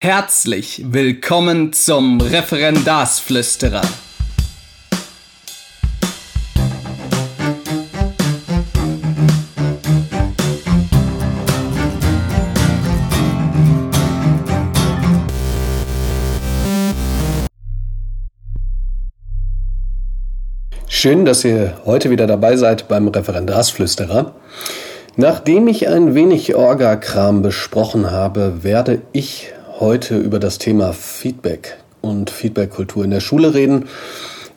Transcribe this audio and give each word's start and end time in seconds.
Herzlich 0.00 0.84
willkommen 0.92 1.72
zum 1.72 2.20
Referendarsflüsterer. 2.20 3.82
Schön, 20.86 21.24
dass 21.24 21.44
ihr 21.44 21.80
heute 21.84 22.10
wieder 22.10 22.28
dabei 22.28 22.56
seid 22.56 22.86
beim 22.86 23.08
Referendarsflüsterer. 23.08 24.36
Nachdem 25.16 25.66
ich 25.66 25.88
ein 25.88 26.14
wenig 26.14 26.54
Orga-Kram 26.54 27.42
besprochen 27.42 28.12
habe, 28.12 28.62
werde 28.62 29.02
ich 29.10 29.52
heute 29.80 30.16
über 30.16 30.38
das 30.38 30.58
Thema 30.58 30.92
Feedback 30.92 31.78
und 32.00 32.30
Feedbackkultur 32.30 33.04
in 33.04 33.10
der 33.10 33.20
Schule 33.20 33.54
reden. 33.54 33.88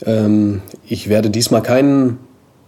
Ähm, 0.06 0.62
ich 0.88 1.10
werde 1.10 1.30
diesmal 1.30 1.62
keinen 1.62 2.20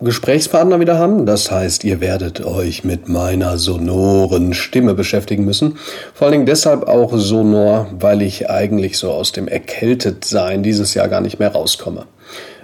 Gesprächspartner 0.01 0.79
wieder 0.79 0.97
haben. 0.97 1.25
Das 1.25 1.49
heißt, 1.49 1.83
ihr 1.83 2.01
werdet 2.01 2.45
euch 2.45 2.83
mit 2.83 3.07
meiner 3.07 3.57
sonoren 3.57 4.53
Stimme 4.53 4.93
beschäftigen 4.93 5.45
müssen. 5.45 5.77
Vor 6.13 6.25
allen 6.25 6.33
Dingen 6.33 6.45
deshalb 6.45 6.87
auch 6.87 7.17
sonor, 7.17 7.87
weil 7.99 8.21
ich 8.21 8.49
eigentlich 8.49 8.97
so 8.97 9.11
aus 9.11 9.31
dem 9.31 9.47
Erkältetsein 9.47 10.61
dieses 10.61 10.93
Jahr 10.93 11.07
gar 11.07 11.21
nicht 11.21 11.39
mehr 11.39 11.53
rauskomme. 11.53 12.05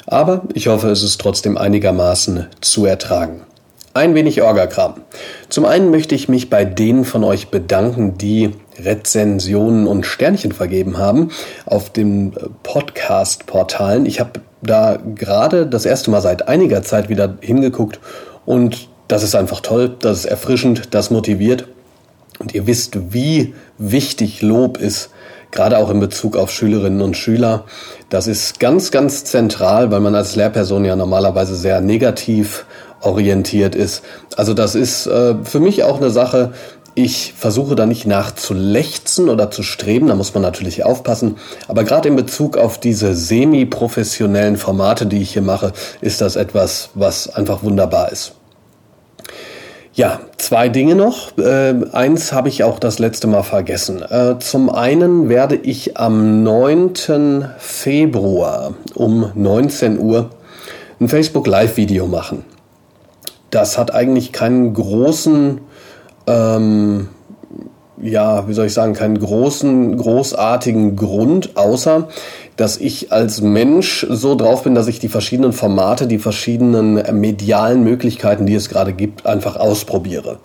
Aber 0.05 0.43
ich 0.53 0.67
hoffe, 0.67 0.89
es 0.89 1.03
ist 1.03 1.21
trotzdem 1.21 1.57
einigermaßen 1.57 2.47
zu 2.61 2.85
ertragen. 2.85 3.41
Ein 3.93 4.15
wenig 4.15 4.41
Orgakram. 4.41 5.01
Zum 5.49 5.65
einen 5.65 5.91
möchte 5.91 6.15
ich 6.15 6.29
mich 6.29 6.49
bei 6.49 6.65
denen 6.65 7.05
von 7.05 7.23
euch 7.23 7.49
bedanken, 7.49 8.17
die 8.17 8.51
Rezensionen 8.83 9.87
und 9.87 10.05
Sternchen 10.05 10.51
vergeben 10.51 10.97
haben 10.97 11.31
auf 11.65 11.89
den 11.89 12.33
äh, 12.33 12.47
Podcast-Portalen. 12.63 14.05
Ich 14.05 14.19
habe 14.19 14.41
da 14.61 14.97
gerade 15.15 15.65
das 15.65 15.85
erste 15.85 16.11
Mal 16.11 16.21
seit 16.21 16.47
einiger 16.47 16.83
Zeit 16.83 17.09
wieder 17.09 17.37
hingeguckt 17.41 17.99
und 18.45 18.89
das 19.07 19.23
ist 19.23 19.35
einfach 19.35 19.61
toll, 19.61 19.95
das 19.99 20.19
ist 20.19 20.25
erfrischend, 20.25 20.93
das 20.93 21.09
motiviert. 21.09 21.67
Und 22.39 22.53
ihr 22.53 22.67
wisst, 22.67 23.13
wie 23.13 23.53
wichtig 23.77 24.41
Lob 24.41 24.77
ist, 24.77 25.09
gerade 25.51 25.77
auch 25.77 25.89
in 25.89 25.99
Bezug 25.99 26.37
auf 26.37 26.51
Schülerinnen 26.51 27.01
und 27.01 27.17
Schüler. 27.17 27.65
Das 28.09 28.27
ist 28.27 28.59
ganz, 28.59 28.91
ganz 28.91 29.25
zentral, 29.25 29.91
weil 29.91 29.99
man 29.99 30.15
als 30.15 30.35
Lehrperson 30.35 30.85
ja 30.85 30.95
normalerweise 30.95 31.55
sehr 31.55 31.81
negativ 31.81 32.65
orientiert 33.01 33.75
ist. 33.75 34.03
Also 34.35 34.53
das 34.53 34.75
ist 34.75 35.07
äh, 35.07 35.35
für 35.43 35.59
mich 35.59 35.83
auch 35.83 35.97
eine 35.97 36.09
Sache, 36.09 36.53
ich 36.95 37.33
versuche 37.33 37.75
da 37.75 37.85
nicht 37.85 38.05
nachzulechzen 38.05 39.29
oder 39.29 39.51
zu 39.51 39.63
streben, 39.63 40.07
da 40.07 40.15
muss 40.15 40.33
man 40.33 40.43
natürlich 40.43 40.83
aufpassen. 40.83 41.37
Aber 41.67 41.83
gerade 41.83 42.09
in 42.09 42.15
Bezug 42.15 42.57
auf 42.57 42.79
diese 42.79 43.15
semi-professionellen 43.15 44.57
Formate, 44.57 45.05
die 45.05 45.21
ich 45.21 45.33
hier 45.33 45.41
mache, 45.41 45.73
ist 46.01 46.21
das 46.21 46.35
etwas, 46.35 46.89
was 46.93 47.29
einfach 47.29 47.63
wunderbar 47.63 48.11
ist. 48.11 48.33
Ja, 49.93 50.21
zwei 50.37 50.69
Dinge 50.69 50.95
noch. 50.95 51.37
Äh, 51.37 51.75
eins 51.91 52.31
habe 52.31 52.47
ich 52.47 52.63
auch 52.63 52.79
das 52.79 52.99
letzte 52.99 53.27
Mal 53.27 53.43
vergessen. 53.43 54.01
Äh, 54.01 54.39
zum 54.39 54.69
einen 54.69 55.27
werde 55.27 55.55
ich 55.55 55.97
am 55.97 56.43
9. 56.43 57.49
Februar 57.57 58.75
um 58.93 59.31
19 59.35 59.99
Uhr 59.99 60.29
ein 61.01 61.09
Facebook 61.09 61.47
Live-Video 61.47 62.07
machen. 62.07 62.45
Das 63.49 63.77
hat 63.77 63.93
eigentlich 63.93 64.31
keinen 64.31 64.73
großen 64.73 65.59
ähm, 66.29 67.09
ja, 68.01 68.47
wie 68.47 68.53
soll 68.53 68.67
ich 68.67 68.73
sagen, 68.73 68.93
keinen 68.93 69.19
großen, 69.19 69.97
großartigen 69.97 70.95
Grund, 70.95 71.57
außer 71.57 72.07
dass 72.55 72.77
ich 72.77 73.11
als 73.11 73.41
Mensch 73.41 74.05
so 74.09 74.35
drauf 74.35 74.63
bin, 74.63 74.75
dass 74.75 74.87
ich 74.87 74.99
die 74.99 75.07
verschiedenen 75.07 75.53
Formate, 75.53 76.07
die 76.07 76.19
verschiedenen 76.19 76.95
medialen 77.19 77.83
Möglichkeiten, 77.83 78.45
die 78.45 78.55
es 78.55 78.67
gerade 78.67 78.91
gibt, 78.93 79.25
einfach 79.25 79.55
ausprobiere. 79.55 80.39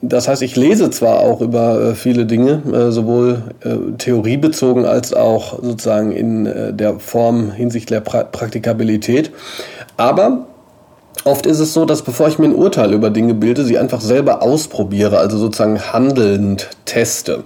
Das 0.00 0.26
heißt, 0.26 0.40
ich 0.40 0.56
lese 0.56 0.90
zwar 0.90 1.20
auch 1.20 1.42
über 1.42 1.80
äh, 1.80 1.94
viele 1.94 2.24
Dinge, 2.24 2.62
äh, 2.72 2.90
sowohl 2.90 3.42
äh, 3.60 3.76
theoriebezogen 3.98 4.86
als 4.86 5.12
auch 5.12 5.62
sozusagen 5.62 6.12
in 6.12 6.76
der 6.76 6.98
Form 6.98 7.52
hinsichtlich 7.52 8.02
der 8.02 8.22
Praktikabilität, 8.22 9.30
aber 9.98 10.46
Oft 11.24 11.44
ist 11.44 11.58
es 11.58 11.74
so, 11.74 11.84
dass 11.84 12.02
bevor 12.02 12.28
ich 12.28 12.38
mir 12.38 12.46
ein 12.46 12.54
Urteil 12.54 12.94
über 12.94 13.10
Dinge 13.10 13.34
bilde, 13.34 13.64
sie 13.64 13.78
einfach 13.78 14.00
selber 14.00 14.42
ausprobiere, 14.42 15.18
also 15.18 15.36
sozusagen 15.36 15.92
handelnd 15.92 16.70
teste. 16.86 17.44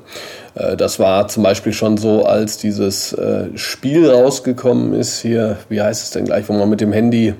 Äh, 0.55 0.77
das 0.77 0.99
war 0.99 1.29
zum 1.29 1.43
Beispiel 1.43 1.73
schon 1.73 1.97
so, 1.97 2.25
als 2.25 2.59
dieses 2.59 3.13
äh, 3.15 3.47
Spiel 3.57 4.09
rausgekommen 4.09 4.95
ist, 4.95 5.21
hier, 5.21 5.59
wie 5.69 5.81
heißt 5.81 6.05
es 6.05 6.11
denn 6.11 6.25
gleich, 6.25 6.49
wo 6.49 6.53
man 6.53 6.71
mit 6.71 6.81
dem 6.81 6.93
Handy 6.93 7.35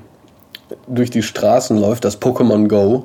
durch 0.89 1.11
die 1.11 1.23
Straßen 1.23 1.79
läuft, 1.79 2.05
das 2.05 2.21
Pokémon 2.21 2.69
Go. 2.69 3.05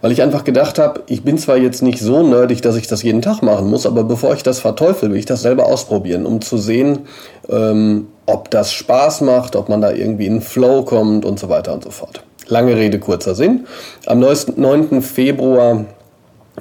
Weil 0.00 0.12
ich 0.12 0.22
einfach 0.22 0.44
gedacht 0.44 0.78
habe, 0.78 1.02
ich 1.08 1.24
bin 1.24 1.38
zwar 1.38 1.56
jetzt 1.56 1.82
nicht 1.82 1.98
so 1.98 2.22
nerdig, 2.22 2.62
dass 2.62 2.76
ich 2.76 2.86
das 2.86 3.02
jeden 3.02 3.20
Tag 3.20 3.42
machen 3.42 3.68
muss, 3.68 3.84
aber 3.84 4.04
bevor 4.04 4.32
ich 4.34 4.44
das 4.44 4.60
verteufel, 4.60 5.10
will 5.10 5.18
ich 5.18 5.26
das 5.26 5.42
selber 5.42 5.66
ausprobieren, 5.66 6.24
um 6.24 6.40
zu 6.40 6.56
sehen, 6.56 7.06
ähm, 7.48 8.06
ob 8.26 8.48
das 8.50 8.72
Spaß 8.72 9.22
macht, 9.22 9.56
ob 9.56 9.68
man 9.68 9.80
da 9.80 9.90
irgendwie 9.90 10.26
in 10.26 10.40
Flow 10.40 10.84
kommt 10.84 11.24
und 11.24 11.40
so 11.40 11.48
weiter 11.48 11.72
und 11.72 11.82
so 11.82 11.90
fort. 11.90 12.22
Lange 12.48 12.76
Rede, 12.76 12.98
kurzer 12.98 13.34
Sinn. 13.34 13.66
Am 14.06 14.20
9. 14.20 15.02
Februar 15.02 15.84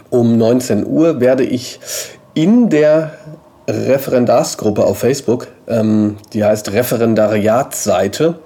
um 0.10 0.38
19 0.38 0.86
Uhr 0.86 1.22
werde 1.22 1.44
ich 1.44 1.80
in 2.34 2.70
der 2.70 3.12
Referendarsgruppe 3.70 4.84
auf 4.84 5.00
Facebook, 5.00 5.48
ähm, 5.68 6.18
die 6.34 6.44
heißt 6.44 6.72
Referendariatsseite, 6.72 8.40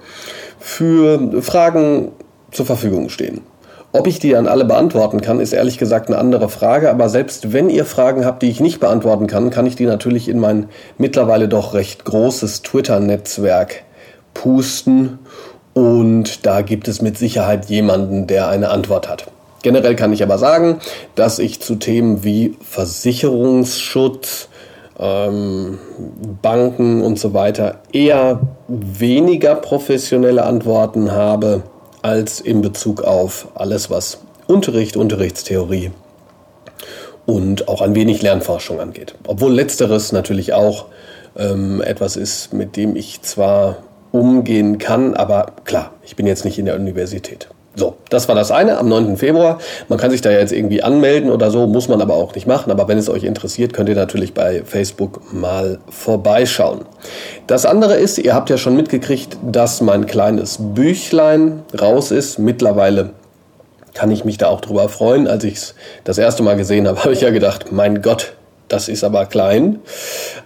für 0.58 1.42
Fragen 1.42 2.12
zur 2.52 2.66
Verfügung 2.66 3.08
stehen. 3.08 3.40
Ob 3.90 4.06
ich 4.06 4.20
die 4.20 4.30
dann 4.30 4.46
alle 4.46 4.64
beantworten 4.64 5.20
kann, 5.20 5.40
ist 5.40 5.52
ehrlich 5.52 5.78
gesagt 5.78 6.08
eine 6.08 6.18
andere 6.18 6.48
Frage. 6.48 6.90
Aber 6.90 7.08
selbst 7.08 7.52
wenn 7.52 7.68
ihr 7.68 7.84
Fragen 7.84 8.24
habt, 8.24 8.42
die 8.42 8.50
ich 8.50 8.60
nicht 8.60 8.80
beantworten 8.80 9.26
kann, 9.26 9.50
kann 9.50 9.66
ich 9.66 9.76
die 9.76 9.84
natürlich 9.84 10.28
in 10.28 10.38
mein 10.38 10.68
mittlerweile 10.96 11.48
doch 11.48 11.74
recht 11.74 12.04
großes 12.04 12.62
Twitter-Netzwerk 12.62 13.82
pusten 14.32 15.18
und 15.74 16.44
da 16.46 16.62
gibt 16.62 16.88
es 16.88 17.00
mit 17.00 17.18
Sicherheit 17.18 17.66
jemanden, 17.66 18.26
der 18.26 18.48
eine 18.48 18.70
Antwort 18.70 19.08
hat. 19.08 19.26
Generell 19.62 19.94
kann 19.94 20.12
ich 20.12 20.22
aber 20.22 20.38
sagen, 20.38 20.80
dass 21.14 21.38
ich 21.38 21.60
zu 21.60 21.76
Themen 21.76 22.24
wie 22.24 22.56
Versicherungsschutz, 22.62 24.48
ähm, 24.98 25.78
Banken 26.42 27.02
und 27.02 27.18
so 27.18 27.32
weiter 27.32 27.80
eher 27.92 28.40
weniger 28.68 29.54
professionelle 29.54 30.44
Antworten 30.44 31.12
habe 31.12 31.62
als 32.02 32.40
in 32.40 32.60
Bezug 32.60 33.02
auf 33.02 33.48
alles, 33.54 33.88
was 33.88 34.18
Unterricht, 34.46 34.96
Unterrichtstheorie 34.96 35.92
und 37.24 37.68
auch 37.68 37.80
ein 37.80 37.94
wenig 37.94 38.20
Lernforschung 38.22 38.80
angeht. 38.80 39.14
Obwohl 39.26 39.52
letzteres 39.52 40.12
natürlich 40.12 40.52
auch 40.52 40.86
ähm, 41.36 41.80
etwas 41.80 42.16
ist, 42.16 42.52
mit 42.52 42.76
dem 42.76 42.96
ich 42.96 43.22
zwar 43.22 43.78
umgehen 44.12 44.78
kann. 44.78 45.14
Aber 45.14 45.46
klar, 45.64 45.92
ich 46.04 46.16
bin 46.16 46.26
jetzt 46.26 46.44
nicht 46.44 46.58
in 46.58 46.66
der 46.66 46.76
Universität. 46.76 47.48
So, 47.74 47.96
das 48.10 48.28
war 48.28 48.34
das 48.34 48.50
eine 48.50 48.76
am 48.76 48.88
9. 48.88 49.16
Februar. 49.16 49.58
Man 49.88 49.98
kann 49.98 50.10
sich 50.10 50.20
da 50.20 50.30
jetzt 50.30 50.52
irgendwie 50.52 50.82
anmelden 50.82 51.30
oder 51.30 51.50
so, 51.50 51.66
muss 51.66 51.88
man 51.88 52.02
aber 52.02 52.14
auch 52.14 52.34
nicht 52.34 52.46
machen. 52.46 52.70
Aber 52.70 52.86
wenn 52.86 52.98
es 52.98 53.08
euch 53.08 53.24
interessiert, 53.24 53.72
könnt 53.72 53.88
ihr 53.88 53.94
natürlich 53.94 54.34
bei 54.34 54.62
Facebook 54.62 55.32
mal 55.32 55.78
vorbeischauen. 55.88 56.82
Das 57.46 57.64
andere 57.64 57.94
ist, 57.94 58.18
ihr 58.18 58.34
habt 58.34 58.50
ja 58.50 58.58
schon 58.58 58.76
mitgekriegt, 58.76 59.38
dass 59.42 59.80
mein 59.80 60.04
kleines 60.04 60.58
Büchlein 60.60 61.62
raus 61.80 62.10
ist. 62.10 62.38
Mittlerweile 62.38 63.10
kann 63.94 64.10
ich 64.10 64.26
mich 64.26 64.36
da 64.36 64.48
auch 64.48 64.60
drüber 64.60 64.90
freuen. 64.90 65.26
Als 65.26 65.42
ich 65.44 65.54
es 65.54 65.74
das 66.04 66.18
erste 66.18 66.42
Mal 66.42 66.56
gesehen 66.56 66.86
habe, 66.86 66.98
habe 67.04 67.14
ich 67.14 67.22
ja 67.22 67.30
gedacht, 67.30 67.72
mein 67.72 68.02
Gott, 68.02 68.34
das 68.72 68.88
ist 68.88 69.04
aber 69.04 69.26
klein. 69.26 69.80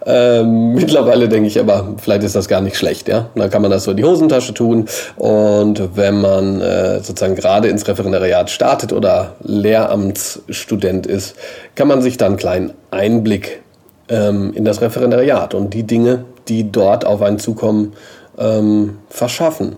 Ähm, 0.05 0.75
mittlerweile 0.75 1.29
denke 1.29 1.47
ich 1.47 1.61
aber, 1.61 1.95
vielleicht 1.99 2.25
ist 2.25 2.35
das 2.35 2.49
gar 2.49 2.61
nicht 2.61 2.77
schlecht. 2.77 3.09
Ja? 3.09 3.31
dann 3.37 3.51
kann 3.51 3.63
man 3.63 3.71
das 3.71 3.85
so 3.85 3.93
in 3.93 3.97
die 3.97 4.05
Hosentasche 4.05 4.53
tun. 4.53 4.87
Und 5.15 5.97
wenn 5.97 6.21
man 6.21 6.61
äh, 6.61 6.97
sozusagen 6.97 7.37
gerade 7.37 7.69
ins 7.69 7.87
Referendariat 7.87 8.51
startet 8.51 8.93
oder 8.93 9.37
Lehramtsstudent 9.43 11.07
ist, 11.07 11.37
kann 11.77 11.87
man 11.87 12.03
sich 12.03 12.17
dann 12.17 12.33
einen 12.33 12.37
kleinen 12.37 12.73
Einblick 12.91 13.63
ähm, 14.09 14.53
in 14.55 14.65
das 14.65 14.81
Referendariat 14.81 15.55
und 15.55 15.73
die 15.73 15.85
Dinge, 15.85 16.25
die 16.49 16.73
dort 16.73 17.05
auf 17.05 17.23
einen 17.23 17.39
zukommen, 17.39 17.93
ähm, 18.39 18.99
verschaffen. 19.09 19.77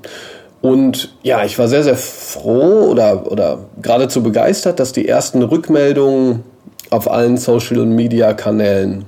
Und 0.60 1.14
ja, 1.22 1.44
ich 1.44 1.58
war 1.58 1.68
sehr, 1.68 1.84
sehr 1.84 1.96
froh 1.96 2.88
oder, 2.90 3.30
oder 3.30 3.58
geradezu 3.80 4.22
begeistert, 4.22 4.80
dass 4.80 4.92
die 4.92 5.06
ersten 5.06 5.42
Rückmeldungen 5.42 6.44
auf 6.90 7.10
allen 7.10 7.36
Social-Media-Kanälen 7.36 9.04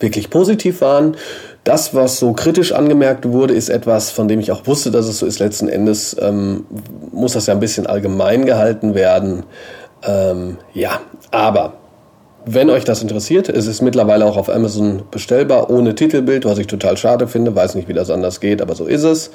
wirklich 0.00 0.30
positiv 0.30 0.80
waren. 0.80 1.16
Das, 1.64 1.94
was 1.94 2.18
so 2.18 2.32
kritisch 2.34 2.72
angemerkt 2.72 3.28
wurde, 3.30 3.54
ist 3.54 3.70
etwas, 3.70 4.10
von 4.10 4.28
dem 4.28 4.38
ich 4.38 4.52
auch 4.52 4.66
wusste, 4.66 4.90
dass 4.90 5.06
es 5.06 5.18
so 5.18 5.26
ist. 5.26 5.38
Letzten 5.38 5.68
Endes 5.68 6.14
ähm, 6.20 6.66
muss 7.10 7.32
das 7.32 7.46
ja 7.46 7.54
ein 7.54 7.60
bisschen 7.60 7.86
allgemein 7.86 8.44
gehalten 8.44 8.94
werden. 8.94 9.44
Ähm, 10.06 10.58
ja, 10.74 11.00
aber 11.30 11.74
wenn 12.44 12.68
euch 12.68 12.84
das 12.84 13.00
interessiert, 13.00 13.48
es 13.48 13.66
ist 13.66 13.80
mittlerweile 13.80 14.26
auch 14.26 14.36
auf 14.36 14.50
Amazon 14.50 15.04
bestellbar, 15.10 15.70
ohne 15.70 15.94
Titelbild, 15.94 16.44
was 16.44 16.58
ich 16.58 16.66
total 16.66 16.98
schade 16.98 17.26
finde, 17.26 17.56
weiß 17.56 17.74
nicht, 17.74 17.88
wie 17.88 17.94
das 17.94 18.10
anders 18.10 18.40
geht, 18.40 18.60
aber 18.60 18.74
so 18.74 18.84
ist 18.84 19.04
es. 19.04 19.30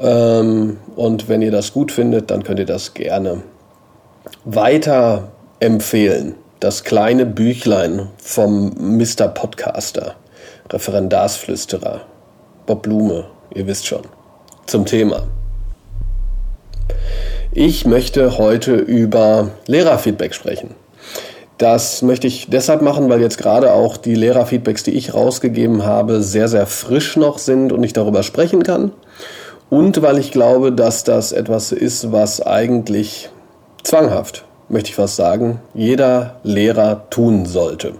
Ähm, 0.00 0.78
und 0.96 1.28
wenn 1.28 1.42
ihr 1.42 1.50
das 1.50 1.74
gut 1.74 1.92
findet, 1.92 2.30
dann 2.30 2.44
könnt 2.44 2.60
ihr 2.60 2.66
das 2.66 2.94
gerne 2.94 3.42
weiter 4.44 5.28
empfehlen. 5.60 6.36
Das 6.60 6.82
kleine 6.82 7.24
Büchlein 7.24 8.08
vom 8.20 8.72
Mr. 8.80 9.28
Podcaster, 9.28 10.16
Referendarsflüsterer, 10.68 12.00
Bob 12.66 12.82
Blume, 12.82 13.26
ihr 13.54 13.68
wisst 13.68 13.86
schon, 13.86 14.02
zum 14.66 14.84
Thema. 14.84 15.28
Ich 17.52 17.86
möchte 17.86 18.38
heute 18.38 18.74
über 18.74 19.52
Lehrerfeedback 19.68 20.34
sprechen. 20.34 20.74
Das 21.58 22.02
möchte 22.02 22.26
ich 22.26 22.48
deshalb 22.50 22.82
machen, 22.82 23.08
weil 23.08 23.20
jetzt 23.20 23.38
gerade 23.38 23.72
auch 23.72 23.96
die 23.96 24.16
Lehrerfeedbacks, 24.16 24.82
die 24.82 24.94
ich 24.94 25.14
rausgegeben 25.14 25.84
habe, 25.84 26.22
sehr, 26.22 26.48
sehr 26.48 26.66
frisch 26.66 27.16
noch 27.16 27.38
sind 27.38 27.70
und 27.70 27.84
ich 27.84 27.92
darüber 27.92 28.24
sprechen 28.24 28.64
kann. 28.64 28.90
Und 29.70 30.02
weil 30.02 30.18
ich 30.18 30.32
glaube, 30.32 30.72
dass 30.72 31.04
das 31.04 31.30
etwas 31.30 31.70
ist, 31.70 32.10
was 32.10 32.44
eigentlich 32.44 33.30
zwanghaft, 33.84 34.44
möchte 34.68 34.90
ich 34.90 34.96
fast 34.96 35.16
sagen, 35.16 35.60
jeder 35.74 36.36
Lehrer 36.42 37.08
tun 37.10 37.46
sollte. 37.46 37.94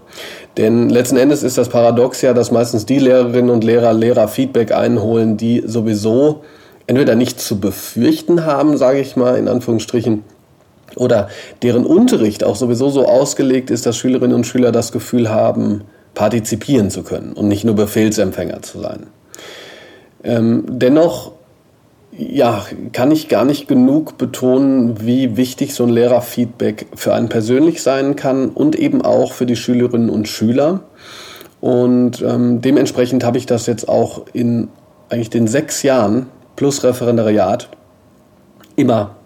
Denn 0.57 0.91
letzten 0.91 1.17
Endes 1.17 1.43
ist 1.43 1.57
das 1.57 1.69
Paradox 1.69 2.21
ja, 2.21 2.35
dass 2.35 2.51
meistens 2.51 2.85
die 2.85 2.99
Lehrerinnen 2.99 3.51
und 3.51 3.65
Lehrer 3.65 3.93
Lehrerfeedback 3.93 4.73
einholen, 4.73 5.37
die 5.37 5.63
sowieso 5.65 6.43
entweder 6.87 7.15
nicht 7.15 7.41
zu 7.41 7.61
befürchten 7.61 8.45
haben, 8.45 8.77
sage 8.77 9.01
ich 9.01 9.17
mal 9.17 9.37
in 9.37 9.49
Anführungsstrichen, 9.49 10.25
oder 10.97 11.29
deren 11.63 11.87
Unterricht 11.87 12.43
auch 12.43 12.57
sowieso 12.57 12.89
so 12.89 13.07
ausgelegt 13.07 13.71
ist, 13.71 13.87
dass 13.87 13.97
Schülerinnen 13.97 14.35
und 14.35 14.47
Schüler 14.47 14.73
das 14.73 14.91
Gefühl 14.91 15.31
haben, 15.31 15.83
partizipieren 16.15 16.91
zu 16.91 17.03
können 17.03 17.35
und 17.35 17.47
nicht 17.47 17.65
nur 17.65 17.77
Befehlsempfänger 17.77 18.63
zu 18.63 18.81
sein. 18.81 19.07
Ähm, 20.25 20.65
dennoch 20.67 21.33
ja, 22.19 22.65
kann 22.93 23.13
ich 23.13 23.29
gar 23.29 23.45
nicht 23.45 23.69
genug 23.69 24.19
betonen, 24.19 25.01
wie 25.01 25.37
wichtig 25.37 25.73
so 25.73 25.85
ein 25.85 25.89
Lehrerfeedback 25.89 26.87
für 26.95 27.15
einen 27.15 27.29
persönlich 27.29 27.81
sein 27.81 28.17
kann 28.17 28.49
und 28.49 28.77
eben 28.77 29.03
auch 29.03 29.33
für 29.33 29.47
die 29.47 29.57
Schülerinnen 29.57 30.11
und 30.11 30.27
Schüler. 30.27 30.81
Und 31.61 32.21
ähm, 32.23 32.61
dementsprechend 32.61 33.25
habe 33.25 33.39
ich 33.39 33.47
das 33.47 33.67
jetzt 33.67 33.89
auch 33.89 34.27
in 34.33 34.69
eigentlich 35.09 35.31
den 35.31 35.47
sechs 35.47 35.83
Jahren 35.85 36.27
plus 36.57 36.83
Referendariat 36.83 37.69
immer, 38.75 39.17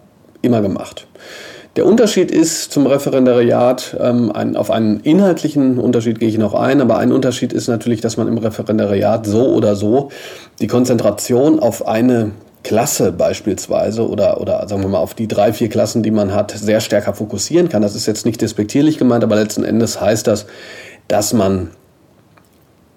immer 0.43 0.61
gemacht. 0.61 1.07
Der 1.77 1.87
Unterschied 1.87 2.31
ist 2.31 2.71
zum 2.71 2.87
Referendariat, 2.87 3.97
ähm, 3.99 4.31
ein, 4.33 4.57
auf 4.57 4.71
einen 4.71 5.01
inhaltlichen 5.01 5.79
Unterschied 5.79 6.21
gehe 6.21 6.29
ich 6.29 6.37
noch 6.37 6.53
ein, 6.53 6.83
aber 6.83 6.99
ein 6.99 7.11
Unterschied 7.11 7.55
ist 7.55 7.69
natürlich, 7.69 8.03
dass 8.03 8.19
man 8.19 8.29
im 8.29 8.37
Referendariat 8.37 9.25
so 9.25 9.47
oder 9.49 9.75
so 9.75 10.11
die 10.61 10.67
Konzentration 10.67 11.59
auf 11.59 11.87
eine 11.89 12.33
Klasse 12.63 13.13
beispielsweise 13.13 14.09
oder, 14.09 14.41
oder 14.41 14.67
sagen 14.69 14.83
wir 14.83 14.89
mal 14.89 14.99
auf 14.99 15.15
die 15.15 15.29
drei, 15.29 15.53
vier 15.53 15.69
Klassen, 15.69 16.03
die 16.03 16.11
man 16.11 16.35
hat, 16.35 16.53
sehr 16.53 16.81
stärker 16.81 17.15
fokussieren 17.15 17.69
kann. 17.69 17.83
Das 17.83 17.95
ist 17.95 18.07
jetzt 18.07 18.27
nicht 18.27 18.41
despektierlich 18.41 18.99
gemeint, 18.99 19.25
aber 19.25 19.37
letzten 19.37 19.65
Endes 19.65 20.01
heißt 20.01 20.27
das, 20.27 20.47
dass 21.09 21.33
man 21.33 21.71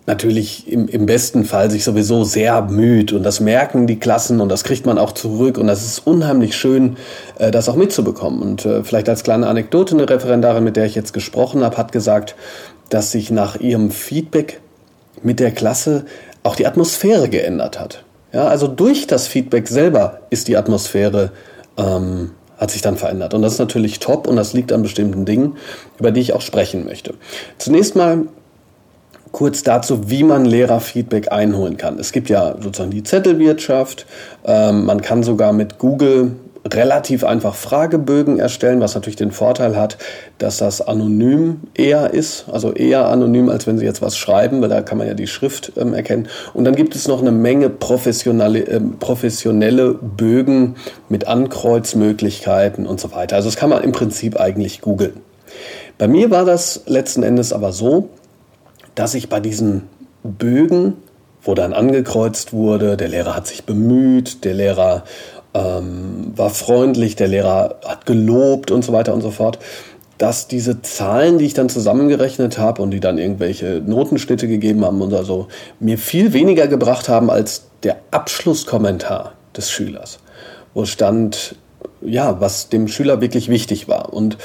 natürlich 0.07 0.71
im, 0.71 0.88
im 0.88 1.06
besten 1.06 1.45
Fall 1.45 1.71
sich 1.71 1.83
sowieso 1.83 2.23
sehr 2.23 2.62
müht 2.62 3.12
und 3.12 3.23
das 3.23 3.39
merken 3.39 3.88
die 3.88 3.97
Klassen 3.97 4.39
und 4.39 4.50
das 4.50 4.63
kriegt 4.63 4.85
man 4.85 4.97
auch 4.97 5.13
zurück 5.13 5.57
und 5.57 5.67
das 5.67 5.83
ist 5.83 6.06
unheimlich 6.06 6.56
schön, 6.56 6.97
äh, 7.39 7.50
das 7.50 7.69
auch 7.69 7.75
mitzubekommen. 7.75 8.41
Und 8.41 8.65
äh, 8.65 8.83
vielleicht 8.83 9.09
als 9.09 9.23
kleine 9.23 9.47
Anekdote, 9.47 9.95
eine 9.95 10.07
Referendarin, 10.07 10.63
mit 10.63 10.75
der 10.75 10.85
ich 10.85 10.95
jetzt 10.95 11.13
gesprochen 11.13 11.63
habe, 11.63 11.77
hat 11.77 11.91
gesagt, 11.91 12.35
dass 12.89 13.12
sich 13.12 13.31
nach 13.31 13.59
ihrem 13.59 13.89
Feedback 13.89 14.62
mit 15.23 15.39
der 15.39 15.51
Klasse 15.51 16.06
auch 16.44 16.56
die 16.56 16.67
Atmosphäre 16.67 17.29
geändert 17.29 17.79
hat. 17.79 18.03
Ja, 18.36 18.50
also 18.50 18.68
durch 18.68 19.08
das 19.08 19.28
Feedback 19.28 19.70
selber 19.70 20.20
ist 20.30 20.50
die 20.50 20.58
Atmosphäre 20.58 21.32
ähm, 21.78 22.32
hat 22.58 22.70
sich 22.70 22.82
dann 22.82 22.98
verändert. 22.98 23.34
Und 23.34 23.42
das 23.42 23.54
ist 23.54 23.60
natürlich 23.60 24.00
top 24.00 24.28
und 24.28 24.36
das 24.36 24.52
liegt 24.52 24.74
an 24.74 24.82
bestimmten 24.82 25.24
Dingen, 25.24 25.56
über 26.00 26.12
die 26.12 26.20
ich 26.20 26.34
auch 26.34 26.42
sprechen 26.42 26.84
möchte. 26.84 27.14
Zunächst 27.60 27.96
mal 27.96 28.24
kurz 29.32 29.64
dazu, 29.64 30.10
wie 30.10 30.24
man 30.24 30.44
Lehrerfeedback 30.44 31.32
einholen 31.32 31.78
kann. 31.78 31.98
Es 31.98 32.12
gibt 32.12 32.28
ja 32.28 32.56
sozusagen 32.60 32.92
die 32.92 33.04
Zettelwirtschaft. 33.04 34.06
Ähm, 34.44 34.84
man 34.84 35.02
kann 35.02 35.24
sogar 35.24 35.54
mit 35.54 35.78
Google 35.78 36.34
relativ 36.73 37.23
einfach 37.23 37.56
Fragebögen 37.56 38.39
erstellen, 38.39 38.79
was 38.79 38.95
natürlich 38.95 39.15
den 39.15 39.31
Vorteil 39.31 39.75
hat, 39.75 39.97
dass 40.39 40.57
das 40.57 40.81
anonym 40.81 41.62
eher 41.75 42.13
ist, 42.13 42.45
also 42.51 42.73
eher 42.73 43.07
anonym, 43.07 43.50
als 43.50 43.67
wenn 43.67 43.77
Sie 43.77 43.85
jetzt 43.85 44.01
was 44.01 44.17
schreiben, 44.17 44.62
weil 44.62 44.69
da 44.69 44.81
kann 44.81 44.97
man 44.97 45.07
ja 45.07 45.13
die 45.13 45.27
Schrift 45.27 45.73
ähm, 45.77 45.94
erkennen. 45.94 46.27
Und 46.53 46.65
dann 46.65 46.75
gibt 46.75 46.95
es 46.95 47.07
noch 47.07 47.21
eine 47.21 47.31
Menge 47.31 47.69
professionelle, 47.69 48.59
äh, 48.67 48.81
professionelle 49.00 49.94
Bögen 49.94 50.75
mit 51.07 51.27
Ankreuzmöglichkeiten 51.27 52.88
und 52.88 53.00
so 53.00 53.12
weiter. 53.12 53.35
Also 53.35 53.47
das 53.50 53.57
kann 53.57 53.69
man 53.69 53.83
im 53.83 53.91
Prinzip 53.91 54.39
eigentlich 54.39 54.81
googeln. 54.81 55.21
Bei 55.97 56.07
mir 56.07 56.31
war 56.31 56.45
das 56.45 56.81
letzten 56.88 57.23
Endes 57.23 57.53
aber 57.53 57.71
so, 57.71 58.09
dass 58.95 59.13
ich 59.13 59.29
bei 59.29 59.39
diesen 59.39 59.83
Bögen, 60.23 60.94
wo 61.44 61.53
dann 61.53 61.73
angekreuzt 61.73 62.53
wurde, 62.53 62.97
der 62.97 63.07
Lehrer 63.07 63.35
hat 63.35 63.45
sich 63.45 63.65
bemüht, 63.65 64.44
der 64.44 64.56
Lehrer 64.56 65.03
ähm, 65.56 66.34
war 66.36 66.50
freundlich, 66.50 67.16
der 67.16 67.30
Lehrer 67.30 67.80
hat 67.84 68.06
gelobt 68.06 68.69
und 68.69 68.84
so 68.84 68.92
weiter 68.94 69.13
und 69.13 69.22
so 69.22 69.31
fort, 69.31 69.57
dass 70.18 70.48
diese 70.48 70.81
Zahlen, 70.81 71.38
die 71.38 71.46
ich 71.46 71.54
dann 71.54 71.69
zusammengerechnet 71.69 72.57
habe 72.57 72.81
und 72.81 72.92
die 72.92 73.00
dann 73.00 73.18
irgendwelche 73.18 73.81
Notenschnitte 73.86 74.48
gegeben 74.48 74.86
haben 74.86 75.02
und 75.02 75.12
so, 75.25 75.48
mir 75.80 75.98
viel 75.98 76.34
weniger 76.34 76.68
gebracht 76.68 77.10
haben 77.10 77.30
als 77.30 77.68
der 77.84 77.98
Abschlusskommentar 78.12 79.34
des 79.56 79.72
Schülers, 79.72 80.19
wo 80.74 80.86
stand, 80.86 81.56
ja, 82.01 82.40
was 82.40 82.69
dem 82.69 82.88
Schüler 82.88 83.22
wirklich 83.22 83.50
wichtig 83.50 83.88
war. 83.88 84.13
Und 84.13 84.38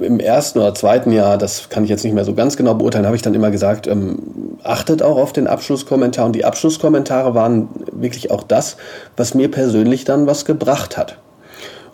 im 0.00 0.18
ersten 0.18 0.58
oder 0.58 0.74
zweiten 0.74 1.12
Jahr, 1.12 1.36
das 1.36 1.68
kann 1.68 1.84
ich 1.84 1.90
jetzt 1.90 2.04
nicht 2.04 2.14
mehr 2.14 2.24
so 2.24 2.34
ganz 2.34 2.56
genau 2.56 2.74
beurteilen, 2.74 3.06
habe 3.06 3.16
ich 3.16 3.22
dann 3.22 3.34
immer 3.34 3.50
gesagt, 3.50 3.86
ähm, 3.86 4.18
achtet 4.62 5.02
auch 5.02 5.18
auf 5.18 5.32
den 5.32 5.46
Abschlusskommentar. 5.46 6.26
Und 6.26 6.32
die 6.32 6.44
Abschlusskommentare 6.44 7.34
waren 7.34 7.68
wirklich 7.92 8.30
auch 8.30 8.42
das, 8.42 8.76
was 9.16 9.34
mir 9.34 9.50
persönlich 9.50 10.04
dann 10.04 10.26
was 10.26 10.44
gebracht 10.44 10.96
hat. 10.96 11.18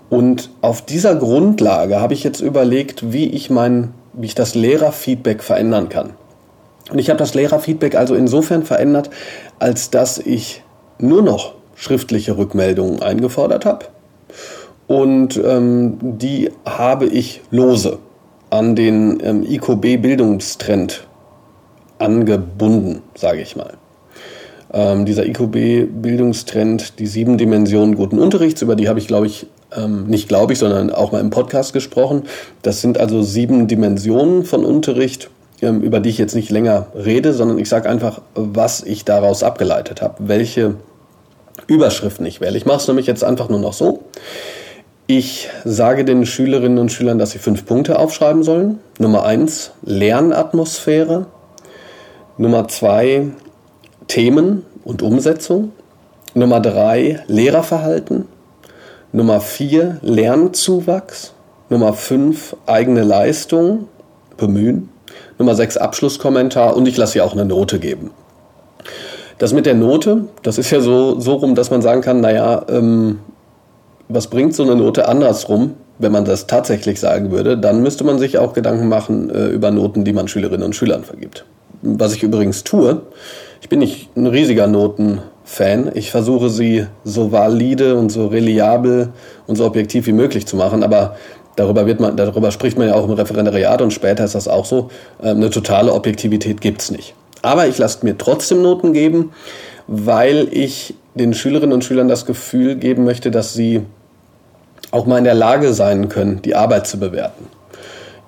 Und 0.09 0.51
auf 0.61 0.83
dieser 0.83 1.17
Grundlage 1.17 2.01
habe 2.01 2.15
ich 2.15 2.25
jetzt 2.25 2.41
überlegt, 2.41 3.13
wie 3.13 3.27
ich 3.27 3.51
mein, 3.51 3.93
wie 4.13 4.27
ich 4.27 4.35
das 4.35 4.55
Lehrerfeedback 4.55 5.43
verändern 5.43 5.89
kann. 5.89 6.11
Und 6.91 6.99
ich 6.99 7.11
habe 7.11 7.19
das 7.19 7.35
Lehrerfeedback 7.35 7.95
also 7.95 8.15
insofern 8.15 8.65
verändert, 8.65 9.11
als 9.59 9.91
dass 9.91 10.19
ich 10.19 10.63
nur 10.99 11.23
noch 11.23 11.55
schriftliche 11.77 12.37
Rückmeldungen 12.37 13.03
eingefordert 13.03 13.65
habe 13.65 13.87
und 14.91 15.37
ähm, 15.37 15.99
die 16.01 16.51
habe 16.65 17.07
ich 17.07 17.43
lose 17.53 18.01
an 18.51 18.75
den 18.75 19.21
ähm, 19.23 19.45
IQB-Bildungstrend 19.49 21.07
angebunden, 22.01 23.01
sage 23.15 23.41
ich 23.41 23.55
mal. 23.55 23.75
Ähm, 24.73 25.05
dieser 25.05 25.27
IQB-Bildungstrend, 25.27 26.99
die 26.99 27.07
sieben 27.07 27.39
Dimensionen 27.39 27.95
guten 27.95 28.19
Unterrichts, 28.19 28.63
über 28.63 28.75
die 28.75 28.89
habe 28.89 28.99
ich, 28.99 29.07
glaube 29.07 29.29
ich, 29.29 29.47
ähm, 29.77 30.09
nicht 30.09 30.27
glaube 30.27 30.55
ich, 30.55 30.59
sondern 30.59 30.91
auch 30.91 31.13
mal 31.13 31.21
im 31.21 31.31
Podcast 31.31 31.73
gesprochen. 31.73 32.25
Das 32.63 32.81
sind 32.81 32.99
also 32.99 33.23
sieben 33.23 33.69
Dimensionen 33.69 34.45
von 34.45 34.65
Unterricht, 34.65 35.31
ähm, 35.63 35.83
über 35.83 36.01
die 36.01 36.09
ich 36.09 36.19
jetzt 36.19 36.35
nicht 36.35 36.51
länger 36.51 36.89
rede, 36.97 37.33
sondern 37.33 37.61
ich 37.61 37.69
sage 37.69 37.89
einfach, 37.89 38.23
was 38.35 38.83
ich 38.83 39.05
daraus 39.05 39.45
abgeleitet 39.45 40.03
habe, 40.03 40.17
welche 40.19 40.75
Überschriften 41.69 42.27
ich 42.27 42.41
wähle. 42.41 42.59
Ich 42.59 42.67
mache 42.67 42.79
es 42.79 42.89
nämlich 42.89 43.07
jetzt 43.07 43.23
einfach 43.23 43.49
nur 43.49 43.61
noch 43.61 43.73
so. 43.73 44.01
Ich 45.13 45.49
sage 45.65 46.05
den 46.05 46.25
Schülerinnen 46.25 46.79
und 46.79 46.93
Schülern, 46.93 47.19
dass 47.19 47.33
sie 47.33 47.41
fünf 47.41 47.67
Punkte 47.67 47.99
aufschreiben 47.99 48.45
sollen. 48.45 48.79
Nummer 49.01 49.25
eins, 49.25 49.73
Lernatmosphäre. 49.83 51.27
Nummer 52.39 52.69
zwei, 52.69 53.27
Themen 54.07 54.65
und 54.85 55.03
Umsetzung. 55.03 55.73
Nummer 56.35 56.61
drei, 56.61 57.25
Lehrerverhalten. 57.27 58.29
Nummer 59.11 59.41
vier, 59.41 59.99
Lernzuwachs. 60.03 61.35
Nummer 61.71 61.93
fünf, 61.93 62.55
eigene 62.67 63.03
Leistung, 63.03 63.89
bemühen. 64.37 64.91
Nummer 65.39 65.57
sechs, 65.57 65.77
Abschlusskommentar 65.77 66.77
und 66.77 66.87
ich 66.87 66.97
lasse 66.97 67.19
ihr 67.19 67.25
auch 67.25 67.33
eine 67.33 67.47
Note 67.47 67.81
geben. 67.81 68.13
Das 69.39 69.53
mit 69.53 69.67
der 69.67 69.75
Note, 69.75 70.27
das 70.45 70.57
ist 70.57 70.71
ja 70.71 70.81
so, 70.81 71.19
so 71.19 71.35
rum, 71.35 71.57
dass 71.57 71.73
man 71.73 71.83
sagen 71.83 72.01
kann, 72.01 72.21
naja, 72.21 72.65
ähm, 72.69 73.19
was 74.11 74.27
bringt 74.27 74.55
so 74.55 74.63
eine 74.63 74.77
Note 74.77 75.09
andersrum, 75.09 75.75
wenn 75.99 76.13
man 76.13 76.25
das 76.25 76.47
tatsächlich 76.47 76.99
sagen 77.01 77.31
würde, 77.31 77.57
dann 77.57 77.83
müsste 77.83 78.05
man 78.05 78.19
sich 78.19 78.39
auch 78.39 78.53
Gedanken 78.53 78.89
machen 78.89 79.31
äh, 79.31 79.49
über 79.49 79.71
Noten, 79.71 80.05
die 80.05 80.13
man 80.13 80.29
Schülerinnen 80.29 80.65
und 80.65 80.75
Schülern 80.75 81.05
vergibt. 81.05 81.45
Was 81.83 82.15
ich 82.15 82.23
übrigens 82.23 82.65
tue, 82.65 83.03
ich 83.61 83.69
bin 83.69 83.79
nicht 83.79 84.15
ein 84.17 84.27
riesiger 84.27 84.67
Notenfan. 84.67 85.91
Ich 85.95 86.11
versuche 86.11 86.51
sie 86.51 86.87
so 87.05 87.33
valide 87.33 87.97
und 87.97 88.11
so 88.11 88.27
reliabel 88.27 89.11
und 89.47 89.57
so 89.57 89.65
objektiv 89.65 90.07
wie 90.07 90.13
möglich 90.13 90.47
zu 90.47 90.57
machen, 90.57 90.83
aber 90.83 91.17
Darüber, 91.57 91.85
wird 91.85 92.01
man, 92.01 92.17
darüber 92.17 92.53
spricht 92.53 92.79
man 92.79 92.89
ja 92.89 92.95
auch 92.95 93.05
im 93.05 93.13
Referendariat 93.13 93.83
und 93.83 93.93
später 93.93 94.25
ist 94.25 94.35
das 94.35 94.49
auch 94.49 94.65
so. 94.65 94.89
Ähm, 95.23 95.39
eine 95.39 95.51
totale 95.51 95.93
Objektivität 95.93 96.61
gibt 96.61 96.81
es 96.81 96.91
nicht. 96.91 97.15
Aber 97.43 97.67
ich 97.67 97.77
lasse 97.77 97.99
mir 98.03 98.17
trotzdem 98.17 98.63
Noten 98.63 98.93
geben, 98.95 99.33
weil 99.87 100.49
ich 100.53 100.95
den 101.15 101.35
Schülerinnen 101.35 101.75
und 101.75 101.85
Schülern 101.85 102.09
das 102.09 102.25
Gefühl 102.25 102.77
geben 102.77 103.05
möchte, 103.05 103.31
dass 103.31 103.53
sie 103.53 103.83
auch 104.91 105.07
mal 105.07 105.19
in 105.19 105.25
der 105.25 105.35
Lage 105.35 105.73
sein 105.73 106.09
können, 106.09 106.43
die 106.43 106.55
Arbeit 106.55 106.87
zu 106.87 106.99
bewerten. 106.99 107.47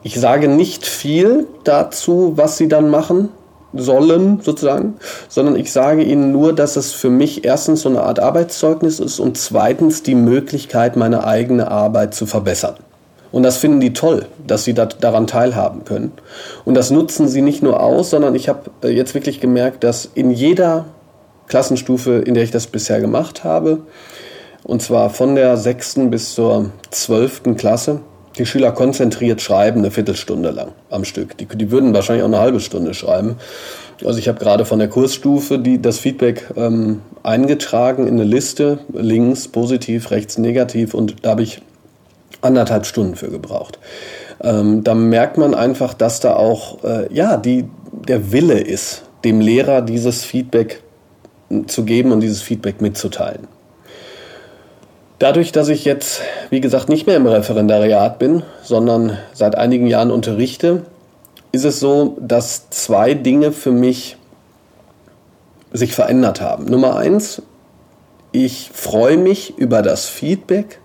Ich 0.02 0.18
sage 0.18 0.48
nicht 0.48 0.86
viel 0.86 1.46
dazu, 1.64 2.32
was 2.36 2.56
sie 2.56 2.68
dann 2.68 2.90
machen 2.90 3.28
sollen, 3.72 4.40
sozusagen, 4.42 4.94
sondern 5.28 5.56
ich 5.56 5.72
sage 5.72 6.02
ihnen 6.02 6.32
nur, 6.32 6.52
dass 6.52 6.76
es 6.76 6.92
für 6.92 7.10
mich 7.10 7.44
erstens 7.44 7.82
so 7.82 7.88
eine 7.88 8.02
Art 8.02 8.20
Arbeitszeugnis 8.20 9.00
ist 9.00 9.18
und 9.18 9.38
zweitens 9.38 10.02
die 10.02 10.14
Möglichkeit, 10.14 10.96
meine 10.96 11.24
eigene 11.24 11.70
Arbeit 11.70 12.14
zu 12.14 12.26
verbessern. 12.26 12.74
Und 13.30 13.44
das 13.44 13.56
finden 13.56 13.80
die 13.80 13.94
toll, 13.94 14.26
dass 14.46 14.64
sie 14.64 14.74
daran 14.74 15.26
teilhaben 15.26 15.84
können. 15.84 16.12
Und 16.66 16.74
das 16.74 16.90
nutzen 16.90 17.28
sie 17.28 17.40
nicht 17.40 17.62
nur 17.62 17.82
aus, 17.82 18.10
sondern 18.10 18.34
ich 18.34 18.50
habe 18.50 18.70
äh, 18.84 18.88
jetzt 18.88 19.14
wirklich 19.14 19.40
gemerkt, 19.40 19.84
dass 19.84 20.08
in 20.14 20.30
jeder 20.30 20.84
Klassenstufe, 21.48 22.12
in 22.18 22.34
der 22.34 22.44
ich 22.44 22.50
das 22.50 22.66
bisher 22.66 23.00
gemacht 23.00 23.42
habe, 23.42 23.78
und 24.64 24.82
zwar 24.82 25.10
von 25.10 25.34
der 25.34 25.56
sechsten 25.56 26.10
bis 26.10 26.34
zur 26.34 26.70
zwölften 26.90 27.56
Klasse, 27.56 28.00
die 28.38 28.46
Schüler 28.46 28.72
konzentriert 28.72 29.42
schreiben, 29.42 29.80
eine 29.80 29.90
Viertelstunde 29.90 30.50
lang 30.50 30.72
am 30.90 31.04
Stück. 31.04 31.36
Die, 31.36 31.46
die 31.46 31.70
würden 31.70 31.92
wahrscheinlich 31.92 32.22
auch 32.22 32.28
eine 32.28 32.38
halbe 32.38 32.60
Stunde 32.60 32.94
schreiben. 32.94 33.36
Also 34.04 34.18
ich 34.18 34.28
habe 34.28 34.38
gerade 34.38 34.64
von 34.64 34.78
der 34.78 34.88
Kursstufe 34.88 35.58
die, 35.58 35.80
das 35.80 35.98
Feedback 35.98 36.46
ähm, 36.56 37.02
eingetragen 37.22 38.06
in 38.06 38.14
eine 38.14 38.24
Liste, 38.24 38.78
links 38.92 39.48
positiv, 39.48 40.10
rechts 40.10 40.38
negativ 40.38 40.94
und 40.94 41.24
da 41.24 41.30
habe 41.30 41.42
ich 41.42 41.60
anderthalb 42.40 42.86
Stunden 42.86 43.16
für 43.16 43.28
gebraucht. 43.28 43.78
Ähm, 44.42 44.82
da 44.82 44.94
merkt 44.94 45.38
man 45.38 45.54
einfach, 45.54 45.94
dass 45.94 46.20
da 46.20 46.34
auch 46.34 46.82
äh, 46.84 47.12
ja, 47.12 47.36
die, 47.36 47.66
der 48.08 48.32
Wille 48.32 48.58
ist, 48.58 49.04
dem 49.24 49.40
Lehrer 49.40 49.82
dieses 49.82 50.24
Feedback 50.24 50.82
zu 51.66 51.84
geben 51.84 52.12
und 52.12 52.20
dieses 52.20 52.42
Feedback 52.42 52.80
mitzuteilen. 52.80 53.46
Dadurch, 55.22 55.52
dass 55.52 55.68
ich 55.68 55.84
jetzt, 55.84 56.20
wie 56.50 56.60
gesagt, 56.60 56.88
nicht 56.88 57.06
mehr 57.06 57.14
im 57.14 57.28
Referendariat 57.28 58.18
bin, 58.18 58.42
sondern 58.64 59.18
seit 59.32 59.54
einigen 59.54 59.86
Jahren 59.86 60.10
unterrichte, 60.10 60.82
ist 61.52 61.64
es 61.64 61.78
so, 61.78 62.16
dass 62.18 62.70
zwei 62.70 63.14
Dinge 63.14 63.52
für 63.52 63.70
mich 63.70 64.16
sich 65.72 65.94
verändert 65.94 66.40
haben. 66.40 66.64
Nummer 66.64 66.96
eins, 66.96 67.40
ich 68.32 68.72
freue 68.74 69.16
mich 69.16 69.56
über 69.58 69.80
das 69.82 70.06
Feedback, 70.06 70.80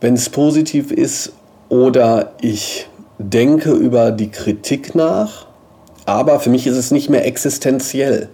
wenn 0.00 0.14
es 0.14 0.30
positiv 0.30 0.92
ist, 0.92 1.32
oder 1.68 2.30
ich 2.40 2.86
denke 3.18 3.72
über 3.72 4.12
die 4.12 4.30
Kritik 4.30 4.94
nach, 4.94 5.46
aber 6.04 6.38
für 6.38 6.50
mich 6.50 6.68
ist 6.68 6.76
es 6.76 6.92
nicht 6.92 7.10
mehr 7.10 7.26
existenziell. 7.26 8.28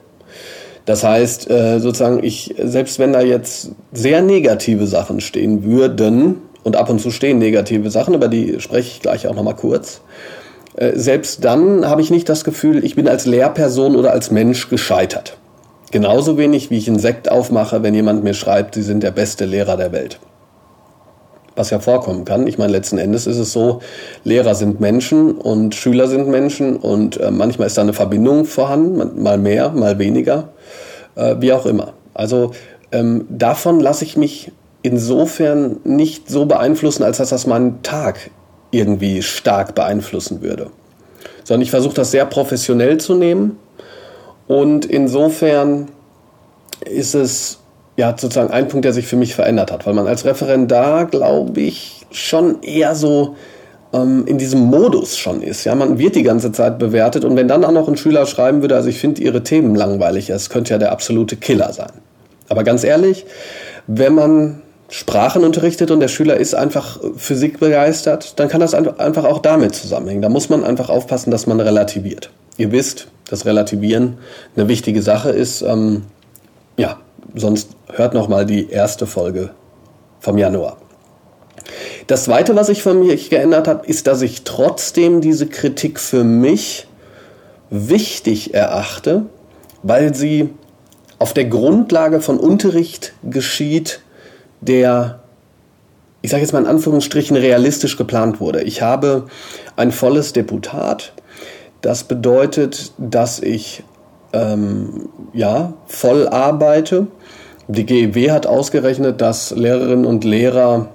Das 0.85 1.05
heißt, 1.05 1.51
äh, 1.51 1.79
sozusagen, 1.79 2.23
ich, 2.25 2.55
selbst 2.63 2.99
wenn 2.99 3.13
da 3.13 3.21
jetzt 3.21 3.71
sehr 3.93 4.23
negative 4.23 4.87
Sachen 4.87 5.21
stehen 5.21 5.65
würden, 5.65 6.43
und 6.65 6.77
ab 6.77 6.91
und 6.91 7.01
zu 7.01 7.11
stehen 7.11 7.39
negative 7.39 7.91
Sachen, 7.91 8.15
über 8.15 8.29
die 8.29 8.61
spreche 8.61 8.89
ich 8.89 9.03
gleich 9.03 9.27
auch 9.27 9.35
nochmal 9.35 9.57
kurz, 9.57 10.01
äh, 10.77 10.93
selbst 10.95 11.45
dann 11.45 11.89
habe 11.89 12.01
ich 12.01 12.11
nicht 12.11 12.29
das 12.29 12.45
Gefühl, 12.45 12.85
ich 12.85 12.95
bin 12.95 13.09
als 13.09 13.27
Lehrperson 13.27 13.97
oder 13.97 14.13
als 14.13 14.31
Mensch 14.31 14.69
gescheitert. 14.69 15.37
Genauso 15.91 16.39
wenig, 16.39 16.71
wie 16.71 16.79
ich 16.79 16.89
einen 16.89 16.99
Sekt 16.99 17.31
aufmache, 17.31 17.83
wenn 17.83 17.95
jemand 17.95 18.25
mir 18.25 18.35
schreibt, 18.35 18.75
Sie 18.75 18.83
sind 18.83 19.03
der 19.03 19.11
beste 19.11 19.45
Lehrer 19.45 19.77
der 19.77 19.93
Welt 19.93 20.19
was 21.57 21.71
ja 21.71 21.79
vorkommen 21.79 22.25
kann. 22.25 22.47
Ich 22.47 22.59
meine, 22.59 22.73
letzten 22.73 22.99
Endes 22.99 23.27
ist 23.27 23.39
es 23.39 23.53
so, 23.53 23.81
Lehrer 24.25 24.55
sind 24.55 24.81
Menschen 24.81 25.33
und 25.33 25.75
Schüler 25.75 26.09
sind 26.09 26.29
Menschen 26.29 26.77
und 26.77 27.19
äh, 27.19 27.31
manchmal 27.31 27.67
ist 27.67 27.77
da 27.77 27.83
eine 27.83 27.93
Verbindung 27.93 28.45
vorhanden, 28.45 29.23
mal 29.23 29.39
mehr, 29.39 29.71
mal 29.71 29.99
weniger, 29.99 30.49
äh, 31.15 31.37
wie 31.39 31.53
auch 31.53 31.67
immer. 31.67 31.95
Also 32.15 32.53
ähm, 32.91 33.27
davon 33.29 33.81
lasse 33.81 34.05
ich 34.05 34.17
mich 34.17 34.53
insofern 34.83 35.81
nicht 35.85 36.29
so 36.29 36.47
beeinflussen, 36.47 37.03
als 37.03 37.19
dass 37.19 37.31
das 37.31 37.47
meinen 37.47 37.83
Tag 37.83 38.31
irgendwie 38.71 39.23
stark 39.23 39.75
beeinflussen 39.75 40.43
würde. 40.43 40.71
Sondern 41.45 41.63
ich 41.63 41.71
versuche 41.71 41.95
das 41.95 42.11
sehr 42.11 42.27
professionell 42.27 42.99
zu 42.99 43.15
nehmen 43.15 43.59
und 44.49 44.87
insofern 44.87 45.89
ist 46.85 47.15
es 47.15 47.62
ja, 48.03 48.17
sozusagen 48.19 48.51
ein 48.51 48.67
Punkt, 48.67 48.85
der 48.85 48.93
sich 48.93 49.07
für 49.07 49.15
mich 49.15 49.37
verändert 49.37 49.71
hat, 49.71 49.87
weil 49.87 49.95
man 49.95 50.09
als 50.09 50.25
Referendar, 50.25 51.07
glaube 51.07 51.61
ich, 51.61 52.05
schon 52.11 52.61
eher 52.63 52.97
so 52.97 53.37
ähm, 53.93 54.27
in 54.27 54.39
diesem 54.39 54.59
Modus 54.59 55.17
schon 55.17 55.41
ist. 55.41 55.63
Ja, 55.63 55.77
man 55.77 55.99
wird 55.99 56.17
die 56.17 56.25
ganze 56.25 56.51
Zeit 56.51 56.81
bewertet 56.81 57.25
und 57.25 57.37
wenn 57.37 57.47
dann 57.47 57.65
auch 57.65 57.71
noch 57.71 57.87
ein 57.87 57.97
Schüler 57.97 58.27
schreiben 58.27 58.61
würde, 58.61 58.75
also 58.75 58.89
ich 58.89 58.99
finde 58.99 59.23
ihre 59.23 59.45
Themen 59.45 59.77
langweilig, 59.77 60.31
es 60.31 60.51
könnte 60.51 60.73
ja 60.73 60.79
der 60.79 60.91
absolute 60.91 61.37
Killer 61.37 61.73
sein. 61.73 61.93
Aber 62.49 62.65
ganz 62.65 62.83
ehrlich, 62.83 63.25
wenn 63.87 64.17
man 64.17 64.63
Sprachen 64.89 65.45
unterrichtet 65.45 65.93
und 65.93 66.01
der 66.01 66.09
Schüler 66.09 66.37
ist 66.39 66.57
einfach 66.57 66.99
Physik 67.17 67.61
begeistert, 67.61 68.41
dann 68.41 68.49
kann 68.49 68.61
das 68.61 68.75
einfach 68.75 69.23
auch 69.23 69.39
damit 69.39 69.77
zusammenhängen. 69.77 70.23
Da 70.23 70.29
muss 70.29 70.49
man 70.49 70.65
einfach 70.65 70.91
aufpassen, 70.91 71.31
dass 71.31 71.47
man 71.47 71.61
relativiert. 71.61 72.31
Ihr 72.57 72.73
wisst, 72.73 73.07
dass 73.31 73.47
Relativieren 73.47 74.19
eine 74.57 74.67
wichtige 74.67 75.03
Sache 75.03 75.31
ist. 75.31 75.63
Ähm, 75.63 76.03
ja, 76.77 76.99
sonst 77.35 77.71
hört 77.93 78.15
noch 78.15 78.29
mal 78.29 78.47
die 78.47 78.71
erste 78.71 79.07
Folge 79.07 79.51
vom 80.21 80.39
Januar. 80.39 80.77
Das 82.07 82.25
zweite, 82.25 82.57
was 82.57 82.67
sich 82.67 82.83
von 82.83 82.99
mir 82.99 83.17
geändert 83.17 83.69
hat, 83.69 83.87
ist, 83.87 84.07
dass 84.07 84.23
ich 84.23 84.43
trotzdem 84.43 85.21
diese 85.21 85.47
Kritik 85.47 86.01
für 86.01 86.25
mich 86.25 86.87
wichtig 87.71 88.55
erachte, 88.55 89.27
weil 89.83 90.15
sie 90.15 90.51
auf 91.19 91.33
der 91.33 91.45
Grundlage 91.45 92.21
von 92.21 92.39
Unterricht 92.39 93.15
geschieht, 93.23 94.01
der, 94.61 95.21
ich 96.21 96.31
sage 96.31 96.43
jetzt 96.43 96.53
mal 96.53 96.61
in 96.61 96.67
Anführungsstrichen, 96.69 97.37
realistisch 97.37 97.97
geplant 97.97 98.41
wurde. 98.41 98.63
Ich 98.63 98.83
habe 98.83 99.27
ein 99.77 99.93
volles 99.93 100.33
Deputat. 100.33 101.13
Das 101.81 102.05
bedeutet, 102.05 102.93
dass 102.99 103.41
ich 103.41 103.85
ähm, 104.33 105.09
ja, 105.33 105.75
voll 105.87 106.29
arbeite. 106.29 107.07
Die 107.69 107.87
GEW 107.87 108.31
hat 108.31 108.47
ausgerechnet, 108.47 109.21
dass 109.21 109.51
Lehrerinnen 109.51 110.05
und 110.05 110.25
Lehrer 110.25 110.89